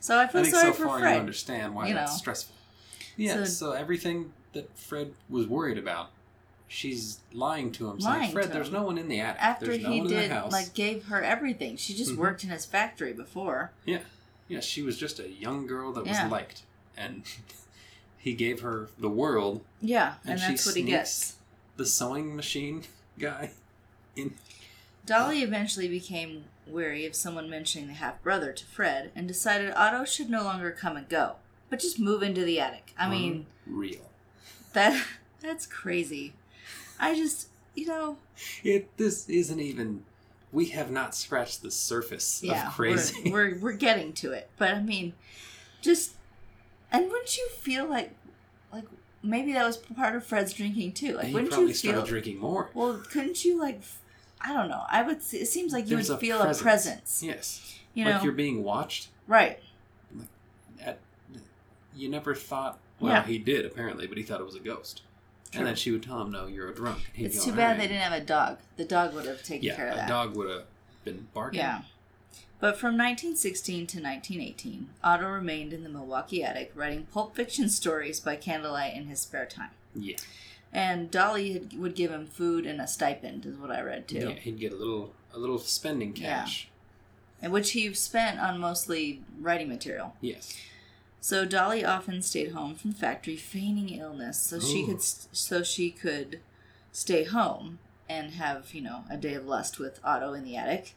[0.01, 2.19] So I I think sorry so for far you understand why you that's know.
[2.19, 2.55] stressful.
[3.17, 6.11] Yeah, So- so, everything that Fred was worried about,
[6.69, 9.43] she's lying to him, Lying saying, "Fred, there's no one in the attic.
[9.43, 12.13] After there's no he one did in the house." like gave her everything, she just
[12.13, 12.17] Mhm.
[12.17, 13.73] worked in his factory before.
[13.85, 14.01] yeah,
[14.49, 14.61] Yeah.
[14.61, 16.29] she was just a young girl that was Yeah.
[16.29, 16.63] liked,
[16.97, 17.23] and
[18.19, 19.65] he gave her the world.
[19.81, 21.37] Yeah, and, And she that's what he gets.
[21.77, 22.85] The sewing machine
[23.19, 23.53] guy.
[24.17, 24.35] In
[25.07, 30.05] Dolly eventually became wary of someone mentioning the half brother to Fred and decided Otto
[30.05, 31.37] should no longer come and go,
[31.71, 32.95] but just move into the attic.
[32.99, 34.11] I mean, real.
[34.73, 35.05] that
[35.41, 36.35] that's crazy.
[37.01, 38.17] I just, you know,
[38.63, 38.97] It.
[38.97, 40.05] This isn't even.
[40.53, 43.31] We have not scratched the surface yeah, of crazy.
[43.31, 45.15] We're, we're we're getting to it, but I mean,
[45.81, 46.13] just
[46.93, 48.13] and wouldn't you feel like
[48.73, 48.85] like
[49.23, 51.17] maybe that was part of Fred's drinking too?
[51.17, 51.93] Like, wouldn't probably you feel?
[51.93, 52.71] started drinking more.
[52.75, 53.81] Well, couldn't you like?
[54.45, 54.85] I don't know.
[54.91, 55.19] I would.
[55.33, 56.61] It seems like you There's would a feel presence.
[56.61, 57.23] a presence.
[57.23, 57.79] Yes.
[57.95, 59.09] You like know, you're being watched.
[59.27, 59.61] right?
[60.83, 60.99] At,
[61.95, 62.79] you never thought.
[63.01, 63.25] Well, Yeah.
[63.25, 65.03] he did apparently, but he thought it was a ghost.
[65.51, 65.59] True.
[65.61, 67.77] And then she would tell him, "No, you're a drunk." It's go, too bad "All
[67.77, 68.59] they didn't have a dog.
[68.77, 70.09] The dog would have taken Yeah, care of a that.
[70.09, 70.65] dog would have
[71.05, 71.61] been barking.
[71.61, 71.83] Yeah.
[72.59, 78.21] But from 1916 to 1918, Otto remained in the Milwaukee attic writing pulp fiction stories
[78.21, 79.71] by candlelight in his spare time.
[79.95, 80.17] Yeah.
[80.73, 84.31] And Dolly had, would give him food and a stipend, is what I read too.
[84.31, 86.41] Yeah, he'd get a little a little spending Yeah.
[86.43, 86.69] cash.
[87.41, 90.15] And which he spent on mostly writing material.
[90.21, 90.57] Yes.
[91.21, 95.91] So Dolly often stayed home from the factory, feigning illness, so she could so she
[95.91, 96.41] could
[96.91, 100.95] stay home and have you know a day of lust with Otto in the attic,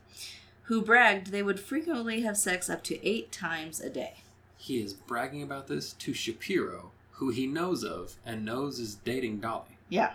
[0.63, 4.15] who bragged they would frequently have sex up to eight times a day.
[4.57, 9.39] He is bragging about this to Shapiro, who he knows of and knows is dating
[9.39, 9.77] Dolly.
[9.89, 10.13] Yeah.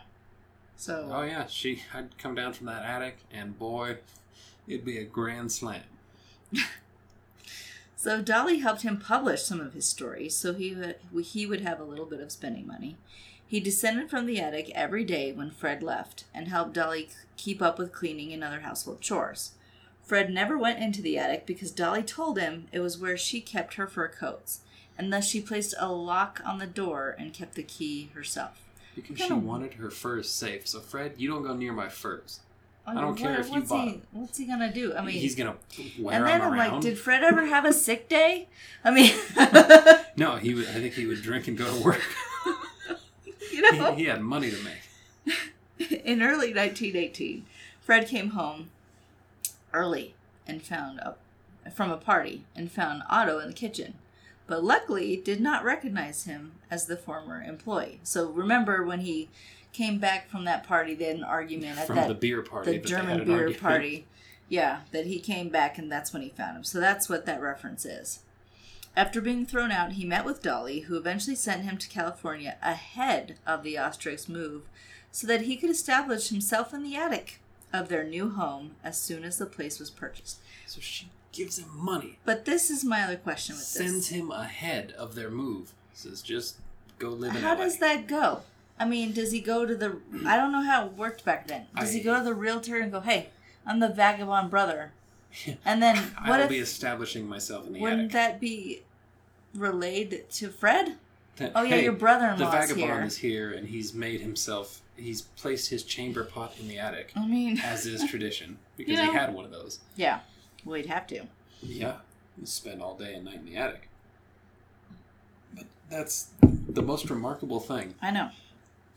[0.77, 3.99] So Oh yeah, she I'd come down from that attic and boy,
[4.67, 5.83] it'd be a grand slam.
[8.03, 11.79] So Dolly helped him publish some of his stories, so he would, he would have
[11.79, 12.97] a little bit of spending money.
[13.47, 17.79] He descended from the attic every day when Fred left and helped Dolly keep up
[17.79, 19.51] with cleaning and other household chores.
[20.03, 23.75] Fred never went into the attic because Dolly told him it was where she kept
[23.75, 24.61] her fur coats,
[25.01, 28.61] and thus she placed a lock on the door and kept the key herself.
[28.95, 30.69] Because she wanted her furs safe.
[30.69, 32.41] So Fred, you don't go near my furs.
[32.87, 34.03] Oh, I don't care if you bought he.
[34.13, 34.95] What's he gonna do?
[34.95, 35.57] I mean, he's gonna
[35.99, 36.73] wear and then I'm around.
[36.73, 38.49] like, did Fred ever have a sick day?
[38.85, 39.15] I mean,
[40.19, 40.69] No, he would.
[40.69, 42.03] I think he would drink and go to work.
[43.53, 43.95] you know.
[43.95, 46.03] he, he had money to make.
[46.05, 47.47] In early 1918,
[47.81, 48.69] Fred came home
[49.73, 50.15] early
[50.47, 51.15] and found a,
[51.71, 53.95] from a party and found Otto in the kitchen,
[54.51, 58.01] but luckily did not recognize him as the former employee.
[58.03, 59.29] So remember when he
[59.73, 62.73] came back from that party, they had an argument at From that the beer party,
[62.73, 63.61] the that they had German beer argument.
[63.61, 64.07] party.
[64.49, 66.65] Yeah, that he came back and that's when he found him.
[66.65, 68.25] So that's what that reference is.
[68.97, 73.37] After being thrown out, he met with Dolly, who eventually sent him to California ahead
[73.47, 74.63] of the Oesterreichs move
[75.13, 77.39] so that he could establish himself in the attic
[77.73, 80.41] of their new home as soon as the place was purchased.
[80.67, 84.19] So she gives him money, But this is my other question with sends this.
[84.19, 85.73] him ahead of their move.
[85.95, 86.57] Says just
[86.99, 87.65] go live in How LA.
[87.65, 88.41] does that go?
[88.79, 89.99] I mean, does he go to the.
[90.27, 91.67] I don't know how it worked back then.
[91.79, 93.29] Does he go to the realtor and go, hey,
[93.67, 94.93] I'm the vagabond brother?
[95.65, 96.49] And then I'll if.
[96.49, 98.13] be establishing myself in the Wouldn't attic.
[98.13, 98.83] that be
[99.55, 100.97] relayed to Fred?
[101.37, 103.03] That, Oh yeah, hey, your the brother-in-law's vagabond here.
[103.05, 104.81] is here, and he's made himself.
[104.97, 108.97] He's placed his chamber pot in the attic, I mean, as is tradition, because You
[109.07, 109.13] know.
[109.13, 109.79] he had one of those.
[109.97, 110.21] yeah,
[110.65, 111.25] well, he'd have to.
[111.63, 111.97] Yeah,
[112.45, 113.89] spend all day and night in the attic.
[115.55, 117.95] But that's the most remarkable thing.
[118.01, 118.31] I know.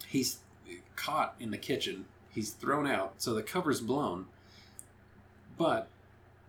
[0.07, 0.37] He's
[0.95, 2.05] caught in the kitchen.
[2.33, 4.25] He's thrown out, so the cover's blown.
[5.57, 5.87] But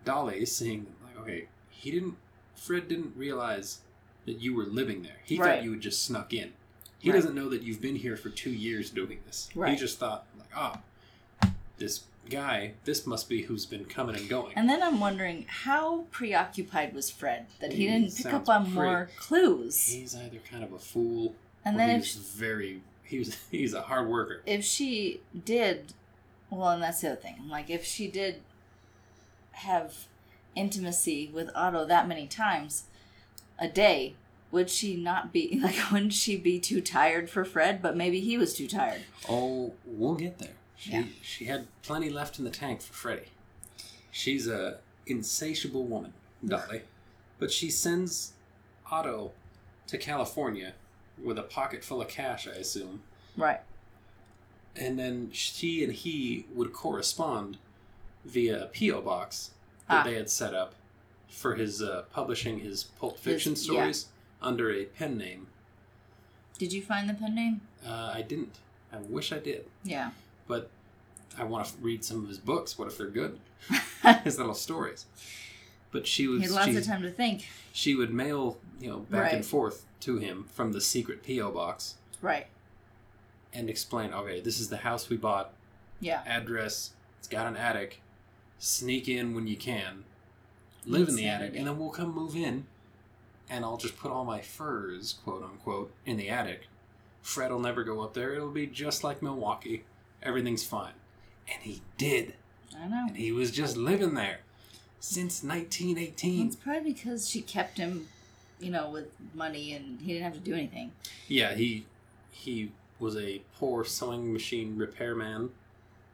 [0.05, 2.16] Dolly is seeing, like, okay, he didn't.
[2.57, 3.81] Fred didn't realize
[4.27, 5.16] that you were living there.
[5.24, 5.57] He Right.
[5.57, 6.53] thought you had just snuck in.
[6.98, 7.16] He Right.
[7.16, 9.48] doesn't know that you've been here for two years doing this.
[9.53, 10.81] He just thought, like, ah,
[11.77, 14.53] this guy, this must be who's been coming and going.
[14.57, 18.63] And then I'm wondering how preoccupied was Fred that he He didn't pick up on
[18.65, 19.87] pretty- more clues.
[19.89, 21.35] He's either kind of a fool,
[21.65, 22.83] And or then he if very.
[23.05, 23.37] He was.
[23.51, 24.43] He's a hard worker.
[24.47, 25.93] if she did,
[26.51, 27.49] well, and that's the other thing.
[27.49, 28.41] Like if she did
[29.53, 30.07] have
[30.55, 32.85] intimacy with Otto that many times
[33.59, 34.15] a day,
[34.51, 35.77] would she not be like?
[35.93, 37.83] Wouldn't she be too tired for Fred?
[37.83, 39.03] But maybe he was too tired.
[39.29, 40.55] Oh, we'll get there.
[40.77, 41.05] She Yeah.
[41.23, 43.29] she had plenty left in the tank for Freddie.
[44.11, 46.13] She's a insatiable woman,
[46.45, 46.83] Dolly,
[47.39, 48.33] but she sends
[48.91, 49.33] Otto
[49.87, 50.75] to California
[51.23, 53.03] with a pocket full of cash, I assume.
[53.37, 53.61] Right.
[54.77, 57.59] And then she and he would correspond
[58.25, 59.03] via a P.O.
[59.03, 59.51] box
[59.89, 60.03] that Ah.
[60.05, 60.75] they had set up
[61.29, 63.59] for his uh, publishing his Pulp Fiction yeah.
[63.63, 64.07] stories
[64.41, 65.47] under a pen name.
[66.59, 67.61] Did you find the pen name?
[67.85, 68.59] Uh, I didn't.
[68.93, 69.67] I wish I did.
[69.83, 70.11] Yeah.
[70.47, 70.71] But
[71.39, 72.79] I want to read some of his books.
[72.79, 73.39] What if they're good?
[74.25, 75.07] his little stories.
[75.91, 77.47] But she was he had lots she, of time to think.
[77.73, 81.95] she would mail you know back and forth to him from the secret PO box
[82.21, 82.47] Right.
[83.53, 84.13] and explain.
[84.13, 85.53] Okay, this is the house we bought.
[86.01, 86.23] Yeah.
[86.27, 86.91] Address.
[87.19, 88.01] It's got an attic.
[88.59, 90.05] Sneak in when you can.
[90.87, 92.67] Live in the attic, and then we'll come move in.
[93.49, 96.63] And I'll just put all my furs, quote unquote, in the attic.
[97.23, 98.35] Fred will never go up there.
[98.35, 99.85] It'll be just like Milwaukee.
[100.25, 100.93] Everything's fine.
[101.53, 102.35] And he did.
[102.77, 103.05] I know.
[103.09, 104.41] And he was just living there
[105.01, 106.47] since 1918.
[106.47, 108.09] It's probably because she kept him,
[108.59, 110.93] you know, with money and he didn't have to do anything.
[111.29, 111.87] Yeah, he
[112.31, 115.51] he was a poor sewing machine repairman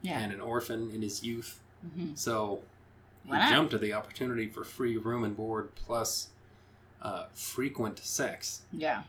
[0.01, 0.19] Yeah.
[0.19, 1.59] and an orphan in his youth.
[1.95, 2.61] hmm So
[3.25, 3.49] he not?
[3.49, 6.27] jumped at the opportunity for free room and board plus
[7.01, 8.61] uh, frequent sex.
[8.73, 9.03] Yeah.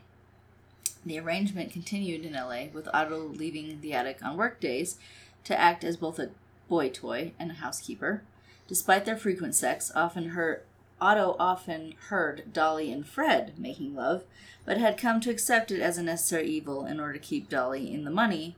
[1.05, 4.97] The arrangement continued in LA, with Otto leaving the attic on work days
[5.43, 6.29] to act as both a
[6.69, 8.23] boy toy and a housekeeper.
[8.67, 10.61] Despite their frequent sex, often heard,
[11.01, 14.23] Otto often heard Dolly and Fred making love,
[14.65, 17.93] but had come to accept it as a necessary evil in order to keep Dolly
[17.93, 18.55] in the money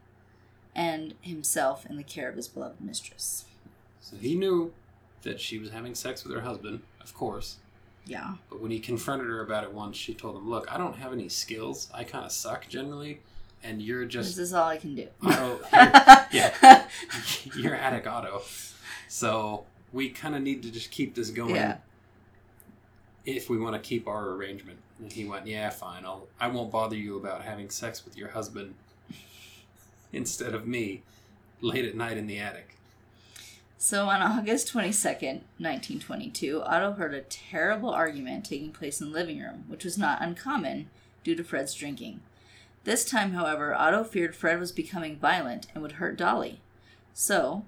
[0.76, 3.46] and himself in the care of his beloved mistress.
[4.00, 4.74] So he knew
[5.24, 7.58] that she was having sex with her husband, of course.
[8.06, 8.36] Yeah.
[8.50, 11.12] But when he confronted her about it once, she told him, "Look, I don't have
[11.12, 11.90] any skills.
[11.94, 13.20] I kind of suck generally,
[13.64, 15.08] and you're just This is all I can do.
[15.24, 15.60] Otto.
[16.32, 16.88] You're, yeah,
[17.56, 18.42] you're attic Otto.
[19.08, 21.78] So we kind of need to just keep this going Yeah.
[23.26, 26.06] if we want to keep our arrangement." And he went, "Yeah, fine.
[26.06, 26.28] I'll.
[26.40, 28.76] I won't bother you about having sex with your husband
[30.14, 31.02] instead of me
[31.62, 32.75] late at night in the attic."
[33.78, 39.40] So on August 22nd, 1922, Otto heard a terrible argument taking place in the living
[39.40, 40.90] room, which was not uncommon
[41.24, 42.22] due to Fred's drinking.
[42.86, 46.62] This time, however, Otto feared Fred was becoming violent and would hurt Dolly.
[47.14, 47.66] So,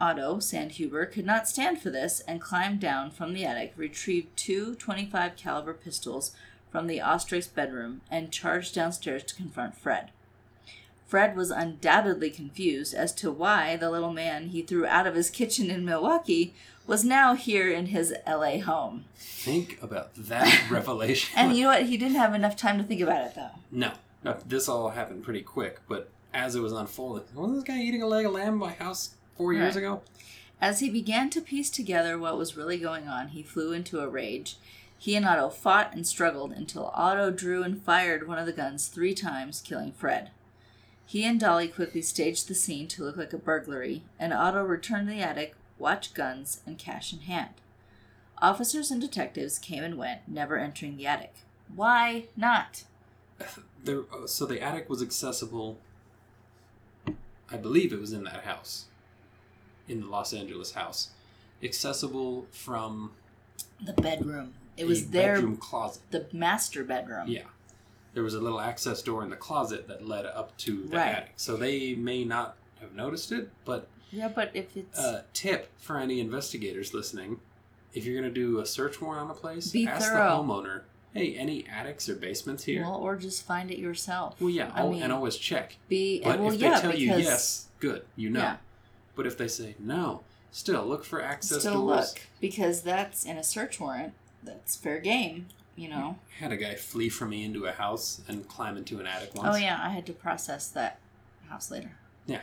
[0.00, 4.74] Otto Sanhuber could not stand for this and climbed down from the attic, retrieved two
[4.76, 6.34] 25 caliber pistols
[6.72, 10.10] from the Oesterreich's bedroom, and charged downstairs to confront Fred.
[11.10, 15.28] Fred was undoubtedly confused as to why the little man he threw out of his
[15.28, 16.54] kitchen in Milwaukee
[16.86, 19.06] was now here in his LA home.
[19.16, 21.32] Think about that revelation.
[21.36, 21.86] And you know what?
[21.86, 23.50] He didn't have enough time to think about it, though.
[23.72, 23.90] No,
[24.22, 25.80] no, this all happened pretty quick.
[25.88, 28.74] But as it was unfolding, wasn't this guy eating a leg of lamb in my
[28.74, 29.82] house four years Right.
[29.82, 30.02] ago?
[30.60, 34.08] As he began to piece together what was really going on, he flew into a
[34.08, 34.58] rage.
[34.96, 38.86] He and Otto fought and struggled until Otto drew and fired one of the guns
[38.86, 40.30] three times, killing Fred.
[41.10, 45.08] He and Dolly quickly staged the scene to look like a burglary, and Otto returned
[45.08, 47.54] to the attic, watch guns, and cash in hand.
[48.38, 51.34] Officers and detectives came and went, never entering the attic.
[51.74, 52.84] Why not?
[53.82, 55.78] There, uh, so the attic was accessible.
[57.50, 58.84] I believe it was in that house,
[59.88, 61.10] in the Los Angeles house,
[61.60, 63.12] accessible from
[63.82, 64.52] The bedroom.
[64.76, 66.02] It was their bedroom closet.
[66.10, 67.26] the master bedroom.
[67.26, 67.44] Yeah,
[68.14, 71.08] there was a little access door in the closet that led up to the Right.
[71.14, 71.32] attic.
[71.36, 75.98] So they may not have noticed it, but Yeah, but if it's uh, tip for
[75.98, 77.40] any investigators listening:
[77.94, 80.42] if you're going to do a search warrant on a place, Be ask thorough.
[80.44, 80.82] the homeowner,
[81.14, 84.40] "Hey, any attics or basements here?" well, or just find it yourself.
[84.40, 85.76] Well, yeah, I mean, and always check.
[85.88, 88.40] be But well, if they yeah, tell you yes, good, you know.
[88.40, 88.56] Yeah.
[89.14, 92.14] But if they say no, still look for access still doors.
[92.14, 94.14] look because that's in a search warrant.
[94.42, 95.46] That's fair game,
[95.80, 96.18] you know.
[96.38, 99.34] I had a guy flee from me into a house and climb into an attic
[99.34, 99.56] once.
[99.56, 100.98] Oh yeah, I had to process that
[101.48, 101.92] house later.
[102.26, 102.40] Yeah.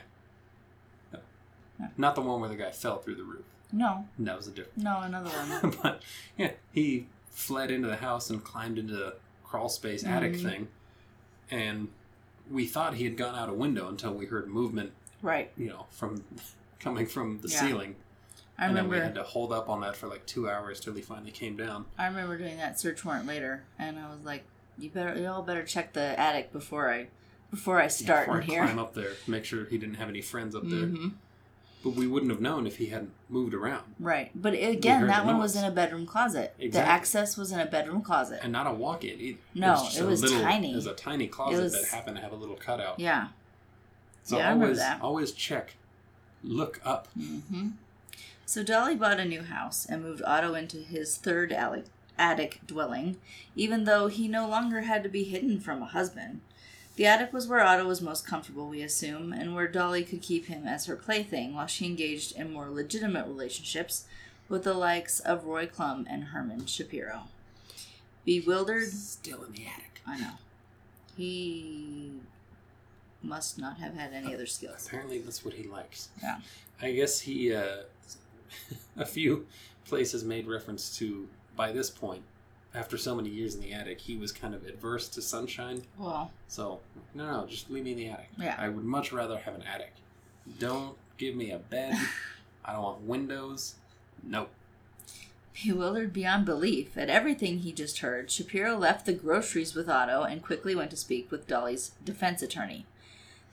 [1.95, 3.45] Not the one where the guy fell through the roof.
[3.71, 4.80] No, That was a different.
[4.84, 5.76] no, another one.
[5.84, 6.02] but
[6.36, 10.41] yeah, he fled into the house and climbed into the crawl space attic Mhm.
[10.43, 10.67] thing,
[11.52, 11.89] and
[12.50, 15.52] we thought he had gone out a window until we heard movement, right.
[15.56, 16.23] you know, from
[16.80, 17.60] coming from the Yeah.
[17.60, 17.95] ceiling.
[18.60, 20.93] I and then we had to hold up on that for like two hours till
[20.93, 21.86] he finally came down.
[21.98, 24.43] I remember doing that search warrant later, and I was like,
[24.80, 27.08] "You better, you all better check the attic before I,
[27.52, 30.10] before I start before in I here." climb up there, make sure he didn't have
[30.10, 30.88] any friends up there.
[30.88, 31.10] hmm
[31.84, 33.93] But we wouldn't have known if he hadn't moved around.
[34.00, 36.56] Right, but again, that one was in a bedroom closet.
[36.58, 36.70] Exactly.
[36.82, 38.39] The access was in a bedroom closet.
[38.41, 39.20] And not a walk-in.
[39.20, 40.74] It, No, just it was little, tiny.
[40.74, 43.00] It was a tiny closet was- that happened to have a little cutout.
[43.00, 43.28] yeah.
[44.24, 45.00] So Yeah, I always, that.
[45.02, 45.76] always check,
[46.43, 47.08] look up.
[47.15, 47.67] hmm
[48.47, 51.83] So Dolly bought a new house and moved Otto into his third attic,
[52.17, 53.17] attic dwelling,
[53.57, 56.39] even though he no longer had to be hidden from a husband.
[56.95, 60.45] The attic was where Otto was most comfortable, we assume, and where Dolly could keep
[60.45, 64.05] him as her plaything while she engaged in more legitimate relationships
[64.47, 67.23] with the likes of Roy Klumb and Herman Shapiro.
[68.23, 70.01] Bewildered, Still in the attic.
[70.07, 70.33] I know.
[71.17, 72.13] He
[73.21, 74.88] must not have had any other skills.
[74.88, 76.07] Apparently, that's what he likes.
[76.23, 76.39] Yeah.
[76.81, 77.83] I guess he, uh,
[78.97, 79.45] a few
[79.86, 82.23] places made reference to, by this point,
[82.75, 85.83] after so many years in the attic, he was kind of adverse to sunshine.
[85.97, 86.79] Well, So,
[87.15, 88.29] no, no, just leave me in the attic.
[88.38, 88.55] Yeah.
[88.57, 89.93] I would much rather have an attic.
[90.60, 91.95] Don't give me a bed.
[92.65, 93.75] I don't want windows.
[94.23, 94.49] Nope.
[95.63, 100.43] bewildered beyond belief at everything he just heard, Shapiro left the groceries with Otto and
[100.43, 102.86] quickly went to speak with Dolly's defense attorney.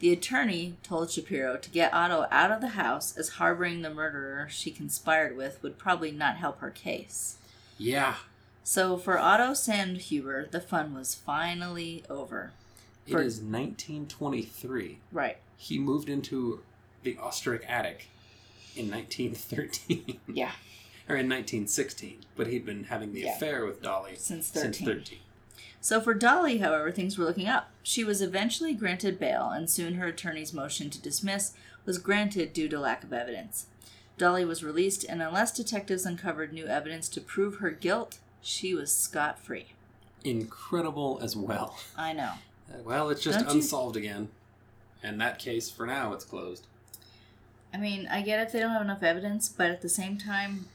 [0.04, 4.46] The attorney told Shapiro to get Otto out of the house as harboring the murderer
[4.50, 7.38] she conspired with would probably not help her case.
[7.78, 8.16] Yeah.
[8.62, 12.52] So for Otto Sanhuber, the fun was finally over.
[13.08, 14.98] For- It is 1923.
[15.10, 15.38] Right.
[15.56, 16.62] He moved into
[17.02, 18.08] the Oesterreich attic
[18.76, 20.20] in 1913.
[20.28, 20.52] Yeah.
[21.08, 22.26] or in 1916.
[22.36, 23.36] But he'd been having the Yeah.
[23.36, 25.18] affair with Dolly Since since 13.
[25.84, 26.00] 13.
[26.00, 27.70] So for Dolly, however, things were looking up.
[27.82, 31.52] She was eventually granted bail, and soon her attorney's motion to dismiss
[31.84, 33.66] was granted due to lack of evidence.
[34.16, 38.94] Dolly was released, and unless detectives uncovered new evidence to prove her guilt, she was
[38.94, 39.66] scot free.
[40.24, 41.78] Incredible as well.
[41.96, 42.32] I know.
[42.84, 44.28] Well, it's just Don't you- unsolved again.
[45.02, 46.66] And that case, for now, it's closed.
[47.74, 50.66] I mean, I get if they don't have enough evidence, but at the same time,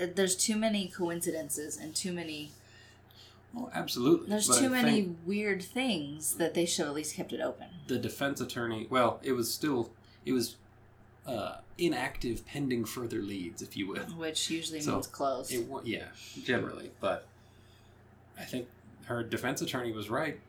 [0.00, 2.52] uh, there's too many coincidences and too many.
[3.54, 4.28] Well, absolutely.
[4.28, 7.40] There's But I too many weird things that they should have at least kept it
[7.40, 7.68] open.
[7.86, 9.92] The defense attorney, well, it was still,
[10.24, 10.56] it was
[11.26, 14.02] uh, inactive pending further leads, if you will.
[14.16, 15.52] Which usually So, means closed.
[15.52, 16.06] It yeah,
[16.42, 17.26] generally, but
[18.38, 18.68] I think
[19.06, 20.40] her defense attorney was right.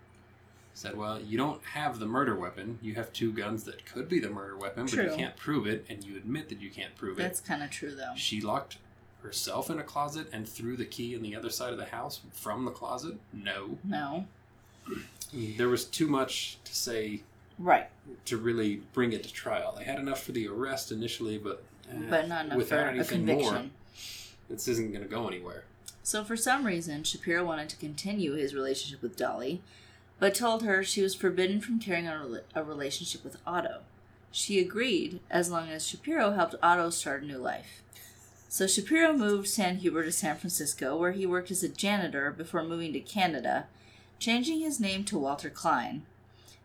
[0.74, 2.80] Said, "Well, you don't have the murder weapon.
[2.82, 5.86] You have two guns that could be the murder weapon, but you can't prove it,
[5.88, 8.12] and you admit that you can't prove That's it." That's kind of true, though.
[8.18, 8.78] She locked
[9.30, 12.22] herself in a closet and threw the key in the other side of the house
[12.32, 13.16] from the closet.
[13.34, 14.28] No, No.
[15.34, 17.24] There was too much to say
[17.58, 17.90] Right.
[18.26, 19.74] to really bring it to trial.
[19.78, 23.06] They had enough for the arrest initially, but eh, But not enough without for a
[23.06, 23.54] conviction.
[23.54, 23.70] more,
[24.50, 25.64] this isn't going to go anywhere.
[26.04, 29.64] So, for some reason, Shapiro wanted to continue his relationship with Dolly,
[30.20, 33.82] but told her she was forbidden from carrying on a relationship with Otto.
[34.32, 37.82] She agreed as long as Shapiro helped Otto start a new life.
[38.56, 42.94] So, Shapiro moved Sanhuber to San Francisco, where he worked as a janitor before moving
[42.94, 43.68] to Canada,
[44.18, 46.06] changing his name to Walter Klein,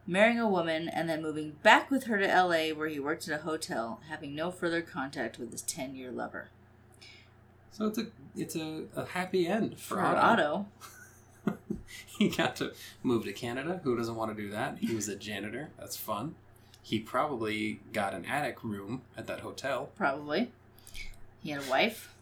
[0.07, 3.41] marrying a woman, and then moving back with her to LA, where he worked at
[3.41, 6.51] a hotel, having no further contact with his 10 year lover.
[7.73, 10.67] So it's a it's a, a happy end for, For Otto.
[11.45, 11.59] Otto,
[12.07, 12.73] he got to
[13.03, 13.81] move to Canada.
[13.83, 14.79] Who doesn't want to do that?
[14.79, 15.71] He was a janitor.
[15.77, 16.37] That's fun.
[16.83, 19.91] He probably got an attic room at that hotel.
[19.97, 20.53] probably.
[21.43, 22.13] He had a wife.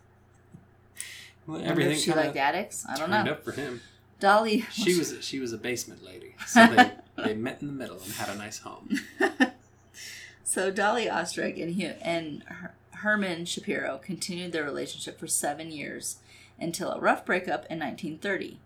[1.46, 2.84] Well, Everything she liked addicts.
[2.88, 3.32] I don't know.
[3.32, 3.80] up for him.
[4.20, 4.66] Dolly.
[4.72, 8.12] She was she was a basement lady, so they they met in the middle and
[8.12, 8.98] had a nice home.
[10.44, 16.16] so Dolly Oesterreich and Hu- and Her- Herman Shapiro continued their relationship for seven years
[16.58, 18.58] until a rough breakup in 1930.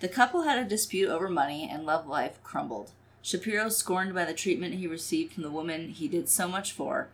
[0.00, 2.90] The couple had a dispute over money, and love life crumbled.
[3.22, 7.08] Shapiro, scorned by the treatment he received from the woman he did so much for,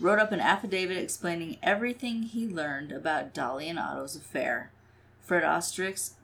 [0.00, 4.70] wrote up an affidavit explaining everything he learned about Dolly and Otto's affair,
[5.22, 6.14] Fred Oesterreich's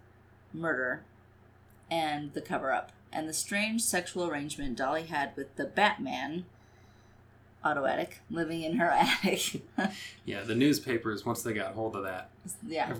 [0.52, 1.02] murder,
[1.90, 6.44] and the cover up, and the strange sexual arrangement Dolly had with the Batman,
[7.64, 9.62] Otto Attic, living in her attic.
[10.24, 12.30] Yeah, the newspapers once they got hold of that,
[12.66, 12.94] yeah,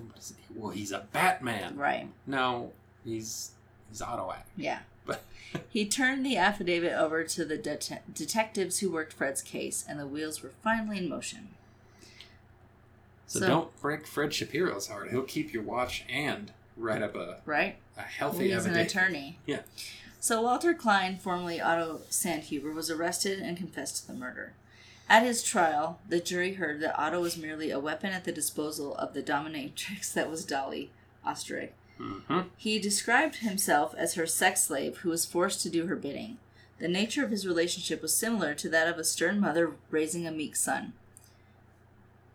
[0.55, 1.77] well, he's a Batman.
[1.77, 2.09] right.
[2.27, 2.73] No,
[3.05, 3.53] he's
[3.91, 4.45] he's Autoac.
[4.57, 4.81] Yeah.
[5.05, 5.23] But
[5.69, 10.07] He turned the affidavit over to the det- detectives who worked Fred's case, and the
[10.07, 11.49] wheels were finally in motion.
[13.27, 15.11] so, So- don't break Fred Shapiro's heart.
[15.11, 17.77] He'll keep your watch and write up a, Right?
[17.97, 19.39] a healthy he's an attorney.
[19.47, 19.61] Yeah.
[20.21, 24.53] So Walter Klein, formerly Otto Sanhuber, was arrested and confessed to the murder.
[25.09, 28.95] At his trial, the jury heard that Otto was merely a weapon at the disposal
[28.97, 30.91] of the dominatrix that was Dolly
[31.27, 31.71] Oesterreich.
[31.99, 36.39] Hmm He described himself as her sex slave who was forced to do her bidding.
[36.79, 40.33] The nature of his relationship was similar to that of a stern mother raising a
[40.33, 40.95] meek son.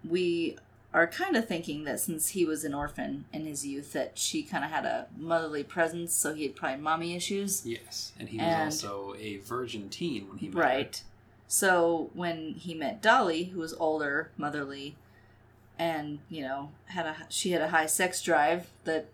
[0.08, 0.58] We
[0.94, 4.42] are kind of thinking that since he was an orphan in his youth, that she
[4.44, 7.66] kind of had a motherly presence, so he had probably mommy issues.
[7.66, 10.62] Yes, and he was And- also a virgin teen when he met her.
[10.62, 11.04] Right.
[11.50, 14.96] So when he met Dolly, who was older, motherly,
[15.80, 19.06] and you know had a she had a high sex drive that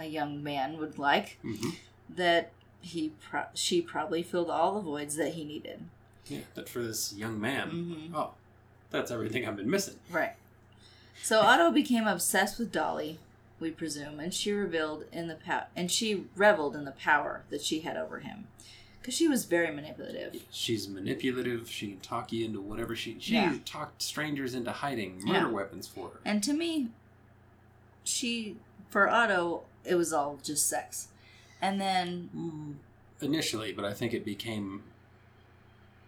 [0.00, 1.70] a young man would like hmm
[2.08, 5.80] that he pro- she probably filled all the voids that he needed.
[6.26, 8.14] Yeah, that for this young man, Mhm.
[8.14, 8.32] oh,
[8.90, 9.98] that's everything I've been missing.
[10.10, 10.34] Right.
[11.22, 13.18] So Otto became obsessed with Dolly,
[13.58, 17.62] we presume, and she revealed in the pow- and she reveled in the power that
[17.62, 18.48] she had over him,
[19.00, 20.44] because she was very manipulative.
[20.50, 21.70] She's manipulative.
[21.70, 23.16] She can talk you into whatever she.
[23.18, 23.56] She Yeah.
[23.64, 25.32] talked strangers into hiding Yeah.
[25.40, 26.20] murder weapons for her.
[26.24, 26.88] And to me,
[28.02, 28.56] she
[28.90, 31.08] for Otto it was all just sex,
[31.60, 32.74] and then Mm,
[33.24, 34.82] initially, but I think it became.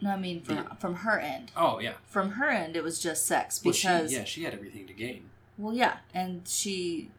[0.00, 3.26] no, I mean from, from her end, Oh yeah, from her end it was just
[3.26, 5.30] sex well, because she, yeah, she had everything to gain.
[5.58, 7.10] well yeah, and she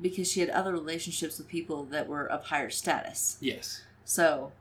[0.00, 3.36] because she had other relationships with people that were of higher status.
[3.40, 4.52] Yes, So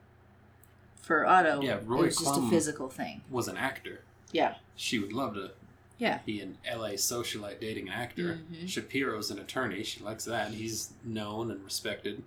[1.02, 3.22] for Otto, Yeah, it Roy was just a physical thing.
[3.30, 4.02] was an actor.
[4.32, 4.56] Yeah.
[4.76, 5.52] She would love to
[6.00, 6.20] Yeah.
[6.26, 8.40] be an LA socialite dating an actor.
[8.52, 8.68] Mhm.
[8.68, 9.84] Shapiro's an attorney.
[9.84, 10.54] She likes that.
[10.54, 12.24] He's known and respected.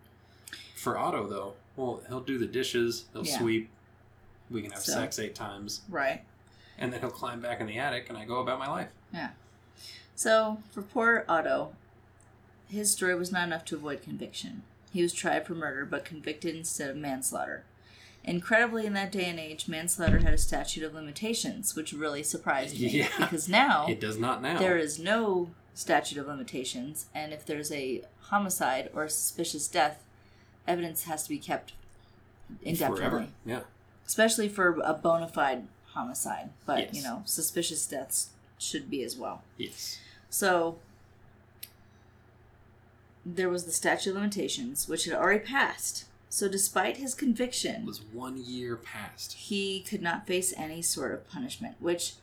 [0.77, 3.39] For Otto, though, well, he'll do the dishes, he'll Yeah.
[3.39, 3.70] sweep.
[4.51, 6.23] We can have So- sex eight times, Right.
[6.77, 8.91] and then he'll climb back in the attic, and I go about my life.
[9.12, 9.31] Yeah.
[10.14, 11.75] So for poor Otto,
[12.68, 14.62] his story was not enough to avoid conviction.
[14.93, 17.64] He was tried for murder but convicted instead of manslaughter.
[18.25, 22.79] Incredibly, in that day and age, manslaughter had a statute of limitations, which really surprised
[22.81, 23.09] me Yeah.
[23.18, 24.59] because now It does not now.
[24.59, 30.05] there is no statute of limitations, and if there's a homicide or a suspicious death,
[30.68, 31.73] evidence has to be kept
[32.62, 32.99] indefinitely.
[33.01, 33.27] forever.
[33.45, 33.61] Yeah.
[34.07, 36.51] especially for a bona fide homicide.
[36.66, 36.95] But Yes.
[36.97, 39.43] you know, suspicious deaths should be as well.
[39.57, 39.99] Yes.
[40.31, 40.79] So
[43.25, 46.05] there was the statute of limitations, which had already passed.
[46.33, 49.35] So despite his conviction, was one year past.
[49.35, 51.76] he could not face any sort of punishment.
[51.78, 52.14] Which,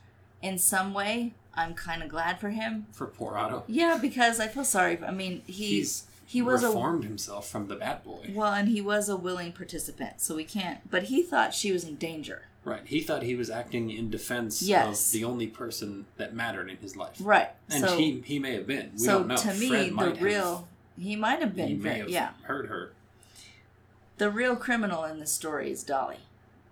[0.42, 2.86] in some way, I'm kind of glad for him.
[2.90, 3.62] For poor Otto.
[3.68, 4.98] Yeah, because I feel sorry.
[5.06, 8.32] I mean, he He's he was a reformed himself from the bad boy.
[8.34, 10.20] well, and he was a willing participant.
[10.20, 10.90] So we can't.
[10.90, 12.42] But he thought she was in danger.
[12.64, 12.82] Right.
[12.84, 15.06] He thought he was acting in defense Yes.
[15.06, 17.16] of the only person that mattered in his life.
[17.20, 17.50] Right.
[17.68, 18.90] And so he he may have been.
[18.94, 19.36] We so don't know.
[19.36, 22.30] to me, Fred the might have- real he might have been he may have yeah.
[22.42, 22.90] heard her.
[24.20, 26.18] The real criminal in this story is Dolly.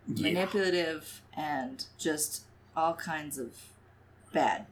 [0.07, 0.23] Yeah.
[0.35, 2.43] Manipulative and just
[2.77, 3.55] all kinds of
[4.35, 4.67] bad.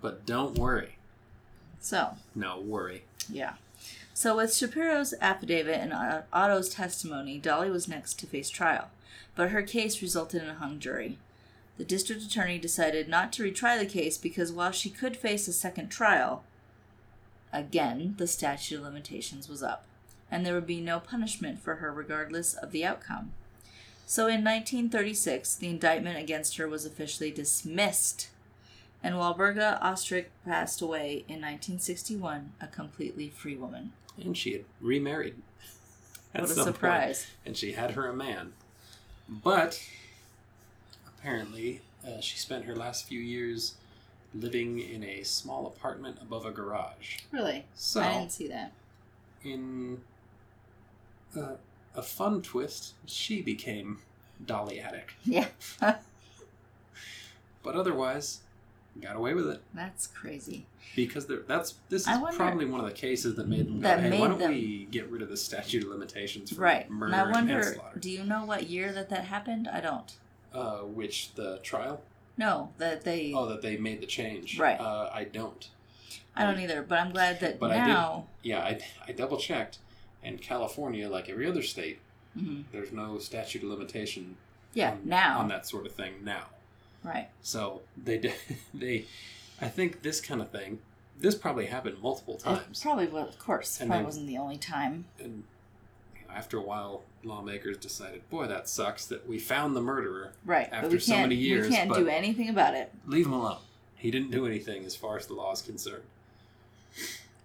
[0.00, 0.94] But don't worry.
[1.80, 3.02] So, No worry.
[3.28, 3.54] yeah.
[4.14, 8.90] So, with Shapiro's affidavit and uh, Otto's testimony, Dolly was next to face trial,
[9.34, 11.18] but her case resulted in a hung jury.
[11.78, 15.52] The district attorney decided not to retry the case because while she could face a
[15.52, 16.44] second trial,
[17.52, 19.84] again, the statute of limitations was up,
[20.30, 23.32] and there would be no punishment for her regardless of the outcome.
[24.06, 28.28] So in 1936, the indictment against her was officially dismissed,
[29.02, 33.92] and Walburga Oesterreich passed away in 1961, a completely free woman.
[34.22, 35.36] And she had remarried.
[36.34, 36.74] at what a some point.
[36.76, 37.26] surprise.
[37.46, 38.54] And she had her a man.
[39.28, 39.80] But
[41.06, 43.74] apparently, uh, she spent her last few years
[44.34, 47.18] living in a small apartment above a garage.
[47.30, 47.64] Really?
[47.74, 48.72] So, I didn't see that.
[49.44, 50.00] in
[51.36, 51.54] uh,
[51.94, 53.98] a fun twist, she became
[54.44, 55.14] Dolly Attic.
[55.24, 55.48] Yeah.
[57.62, 58.40] But otherwise,
[59.00, 60.66] got away with it That's crazy.
[60.96, 63.88] because there, that's this is wonder- probably one of the cases that made them go,
[63.88, 66.60] That "Hey, made why don't them- we get rid of the statute of limitations for
[66.62, 66.88] Right.
[66.90, 69.68] murder and I and wonder, manslaughter?" do you know what year that that happened?
[69.68, 70.16] I don't.
[70.52, 72.02] Uh, which the trial?
[72.36, 73.32] No, that they.
[73.34, 74.58] Oh, that they made the change.
[74.58, 74.80] Right.
[74.80, 75.68] Uh, I don't.
[76.34, 78.26] I don't either, but I'm glad that But I did- now.
[78.42, 79.78] Yeah, I, I double checked.
[80.22, 81.98] In California, like every other state,
[82.36, 82.64] Mhm.
[82.72, 84.36] there's no statute of limitation
[84.74, 85.38] Yeah, on, now.
[85.40, 86.46] on that sort of thing now.
[87.02, 87.28] Right.
[87.42, 88.34] So they.
[88.74, 89.06] They,
[89.60, 90.80] I think this kind of thing.
[91.18, 93.80] This probably happened multiple It times, probably was, of course.
[93.80, 95.06] And probably wasn't the only time.
[95.18, 95.42] and
[96.30, 100.32] after a while, lawmakers decided, "Boy, that sucks that we found the murderer.
[100.44, 100.68] Right.
[100.70, 102.92] After so many years, we can't do anything about it.
[103.06, 103.58] Leave him alone.
[103.96, 106.04] He didn't do anything as far as the law is concerned."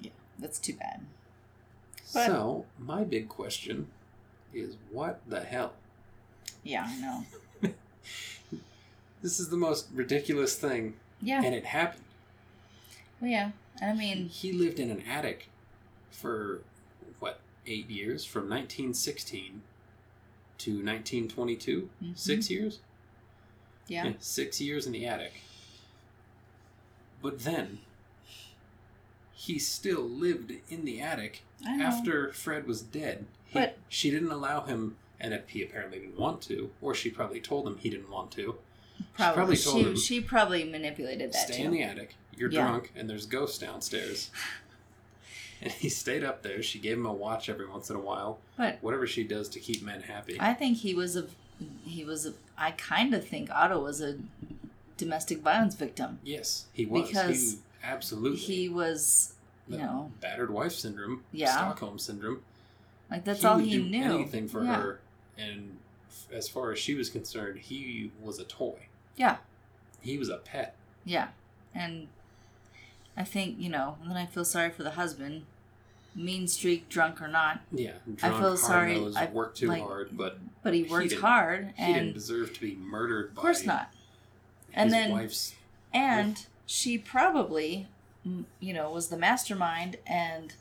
[0.02, 1.02] Yeah, that's too bad.
[2.14, 3.88] But- so my big question
[4.54, 5.74] is, what the hell?
[6.64, 7.26] Yeah, I know.
[9.22, 11.42] This is the most ridiculous thing, Yeah.
[11.44, 12.04] and it happened.
[13.22, 13.52] Well, yeah.
[13.82, 15.48] I mean, he lived in an attic
[16.12, 16.60] for
[17.20, 19.62] what eight years, from 1916
[20.58, 21.90] to 1922.
[22.04, 22.18] Mhm.
[22.18, 22.80] Six years.
[23.88, 24.12] yeah.
[24.20, 25.34] six years in the attic.
[27.22, 27.80] But then
[29.46, 33.26] he still lived in the attic after Fred was dead.
[33.46, 37.10] He, But- she didn't allow him, and if he apparently didn't want to, or she
[37.10, 38.56] probably told him he didn't want to.
[39.16, 41.64] probably, probably told she, him, she probably manipulated that Stay too.
[41.64, 42.16] in the attic.
[42.38, 42.62] You're Yeah.
[42.68, 44.30] drunk, and there's ghosts downstairs.
[45.62, 46.62] And he stayed up there.
[46.62, 48.40] She gave him a watch every once in a while.
[48.58, 50.36] But Whatever she does to keep men happy.
[50.38, 51.28] I think he was a
[51.86, 54.18] he was a I kind of think Otto was a
[54.98, 56.20] domestic violence victim.
[56.22, 57.08] yes, he was.
[57.08, 58.40] Because he absolutely.
[58.40, 59.34] He was,
[59.68, 61.24] you the know, battered wife syndrome.
[61.32, 61.52] Yeah.
[61.52, 62.42] Stockholm syndrome.
[63.12, 64.04] like that's he all he do knew.
[64.04, 64.76] anything for yeah.
[64.82, 65.00] her.
[65.38, 65.78] And
[66.10, 68.88] f- as far as she was concerned, he was a toy.
[69.16, 69.38] Yeah.
[70.02, 70.76] He was a pet.
[71.06, 71.30] Yeah.
[71.76, 72.08] And
[73.18, 75.44] I think, you know, and then I feel sorry for the husband,
[76.16, 77.94] mean streak, drunk or not, Yeah.
[78.22, 81.74] I feel sorry, I- worked too like, hard, but but he He worked didn't- hard
[81.78, 83.92] he didn't and deserve to be murdered of course not.
[84.74, 85.56] And then wife's
[85.94, 87.88] and she probably
[88.60, 90.54] you know was the mastermind and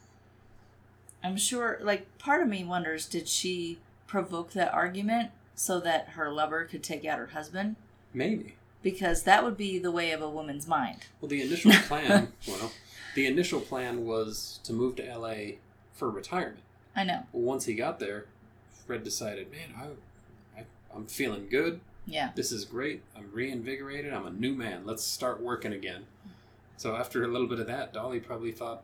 [1.23, 6.31] i'm sure like part of me wonders did she provoke that argument so that her
[6.31, 7.77] lover could take out her husband
[8.13, 8.55] maybe.
[8.83, 12.73] because that would be the way of a woman's mind Well, the initial plan, well,
[13.15, 15.53] the initial plan was to move to LA
[15.95, 16.63] for retirement.
[16.97, 18.27] i know Well, once he got there,
[18.87, 21.81] Fred decided, man, I, I, I'm feeling good.
[22.07, 23.03] Yeah This is great.
[23.17, 24.13] I'm reinvigorated.
[24.13, 24.85] I'm a new man.
[24.85, 26.05] Let's start working again.
[26.77, 28.83] So after a little bit of that, Dolly probably thought,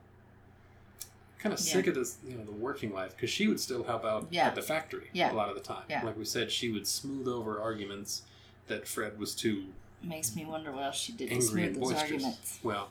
[1.39, 1.73] kind of Yeah.
[1.73, 4.47] sick of this, you know, the working life because she would still help out Yeah.
[4.49, 5.33] at the factory Yeah.
[5.33, 5.85] a lot of the time.
[5.89, 6.05] Yeah.
[6.05, 8.23] Like we said, she would smooth over arguments
[8.67, 12.03] that Fred was too makes me wonder what else she did to smooth those boisterous.
[12.03, 12.91] arguments Well,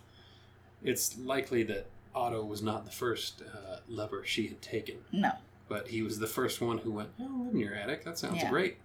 [0.84, 5.32] it's likely that Otto was not the first uh, lover she had taken, no
[5.70, 8.04] but he was the first one who went, "Oh, live in your attic.
[8.06, 8.78] That sounds great."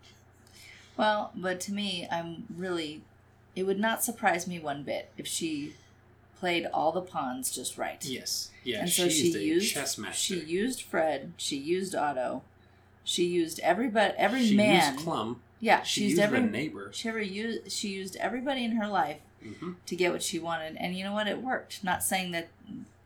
[0.96, 3.02] Well but to me i'm really
[3.56, 5.74] it would not surprise me one bit if she
[6.38, 8.80] played all the pawns just right Yes, yeah.
[8.80, 10.16] and so she a used chess master.
[10.34, 12.42] she used Fred, she used Otto,
[13.04, 14.46] she used everybody, every man.
[14.48, 14.92] She man.
[14.94, 15.36] used Klumb.
[15.60, 16.90] yeah, She, she, used, used every neighbor.
[16.92, 20.76] she ever used she used everybody in her life hmm to get what she wanted,
[20.76, 21.26] and you know what?
[21.26, 21.82] It worked.
[21.84, 22.48] Not saying that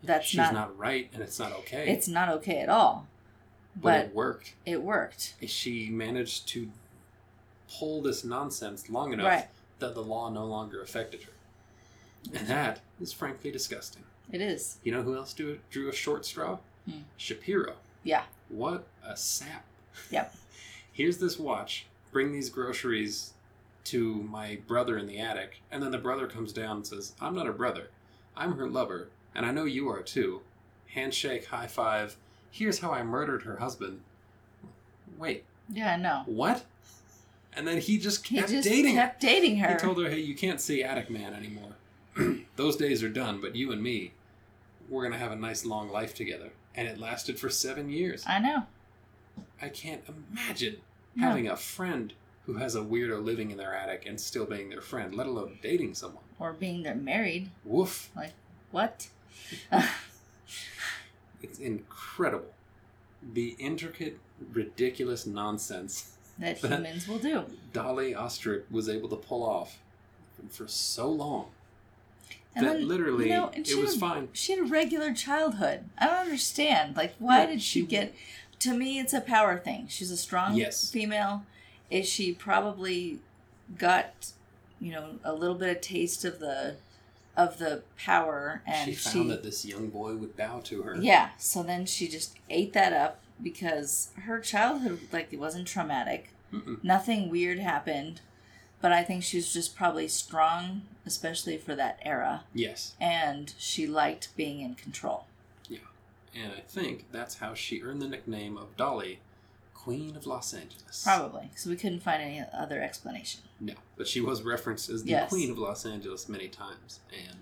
[0.02, 1.88] that's She's not, not, right, and it's not okay.
[1.90, 3.06] it's not okay at all,
[3.74, 4.54] but, but it worked.
[4.66, 5.34] it worked.
[5.46, 6.68] She managed to
[7.78, 9.48] pull this nonsense long enough Right.
[9.78, 11.32] that the law no longer affected her,
[12.34, 14.02] and that is frankly disgusting.
[14.32, 14.78] It is.
[14.82, 16.58] You know who else drew, drew a short straw?
[16.88, 17.00] Hmm.
[17.16, 17.74] Shapiro.
[18.02, 18.24] Yeah.
[18.48, 19.64] What a sap.
[20.10, 20.34] Yep.
[20.92, 21.86] Here's this watch.
[22.12, 23.32] Bring these groceries
[23.84, 25.60] to my brother in the attic.
[25.70, 27.90] And then the brother comes down and says, I'm not her brother.
[28.36, 29.08] I'm her lover.
[29.34, 30.40] And I know you are too.
[30.88, 32.16] Handshake, high five.
[32.50, 34.00] Here's how I murdered her husband.
[35.18, 36.22] Wait, Yeah, I know.
[36.26, 36.64] what?
[37.56, 39.02] And then he just He kept just dating her.
[39.02, 39.72] kept dating her.
[39.72, 41.72] He told her, hey, you can't see Attic Man anymore.
[42.56, 44.12] Those days are done, but you and me,
[44.88, 46.50] we're going to have a nice long life together.
[46.74, 48.24] And it lasted for seven years.
[48.26, 48.64] I know.
[49.60, 50.76] I can't imagine
[51.14, 51.28] No.
[51.28, 52.12] having a friend
[52.44, 55.58] who has a weirdo living in their attic and still being their friend, let alone
[55.62, 56.22] dating someone.
[56.38, 57.50] Or being there married.
[57.64, 58.10] Woof.
[58.14, 58.32] Like
[58.70, 59.08] what?
[61.42, 62.52] It's incredible.
[63.32, 64.18] The intricate,
[64.52, 67.44] ridiculous nonsense that humans will do.
[67.72, 69.78] Dolly Oesterreich was able to pull off
[70.50, 71.46] for so long
[72.54, 74.28] And that then, literally you know, it was had- fine.
[74.32, 75.84] She had a regular childhood.
[75.98, 76.96] I don't understand.
[76.96, 78.14] Like, why Yeah, did she, she- get?
[78.60, 79.86] To me, it's a power thing.
[79.88, 80.90] She's a strong Yes.
[80.90, 81.44] female.
[81.90, 83.18] Is she probably
[83.78, 84.32] got,
[84.80, 86.76] you know, a little bit of taste of the,
[87.36, 90.96] of the power, and she found that this young boy would bow to her.
[90.98, 91.30] yeah.
[91.38, 96.30] So then she just ate that up because her childhood, like, it wasn't traumatic.
[96.52, 96.82] Mm-mm.
[96.82, 98.20] Nothing weird happened,
[98.80, 102.94] but I think she was just probably strong, especially for that era, Yes.
[103.00, 105.26] and she liked being in control.
[105.68, 105.78] Yeah.
[106.34, 109.20] And I think that's how she earned the nickname of Dolly,
[109.74, 111.02] Queen of Los Angeles.
[111.04, 113.42] Probably, So we couldn't find any other explanation.
[113.60, 115.28] No, but she was referenced as the Yes.
[115.30, 117.36] Queen of Los Angeles many times, and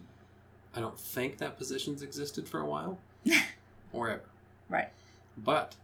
[0.75, 2.99] I don't think that position's existed for a while,
[3.93, 4.23] or ever.
[4.69, 4.89] Right.
[5.37, 5.75] But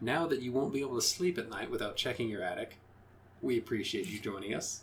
[0.00, 2.76] now that you won't be able to sleep at night without checking your attic,
[3.42, 4.82] we appreciate you joining us.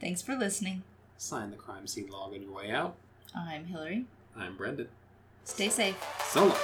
[0.00, 0.82] Thanks for listening.
[1.16, 2.96] Sign the crime scene log on your way out.
[3.34, 4.06] I'm Hilary.
[4.36, 4.88] I'm Brendan.
[5.44, 5.96] Stay safe.
[6.30, 6.58] So long.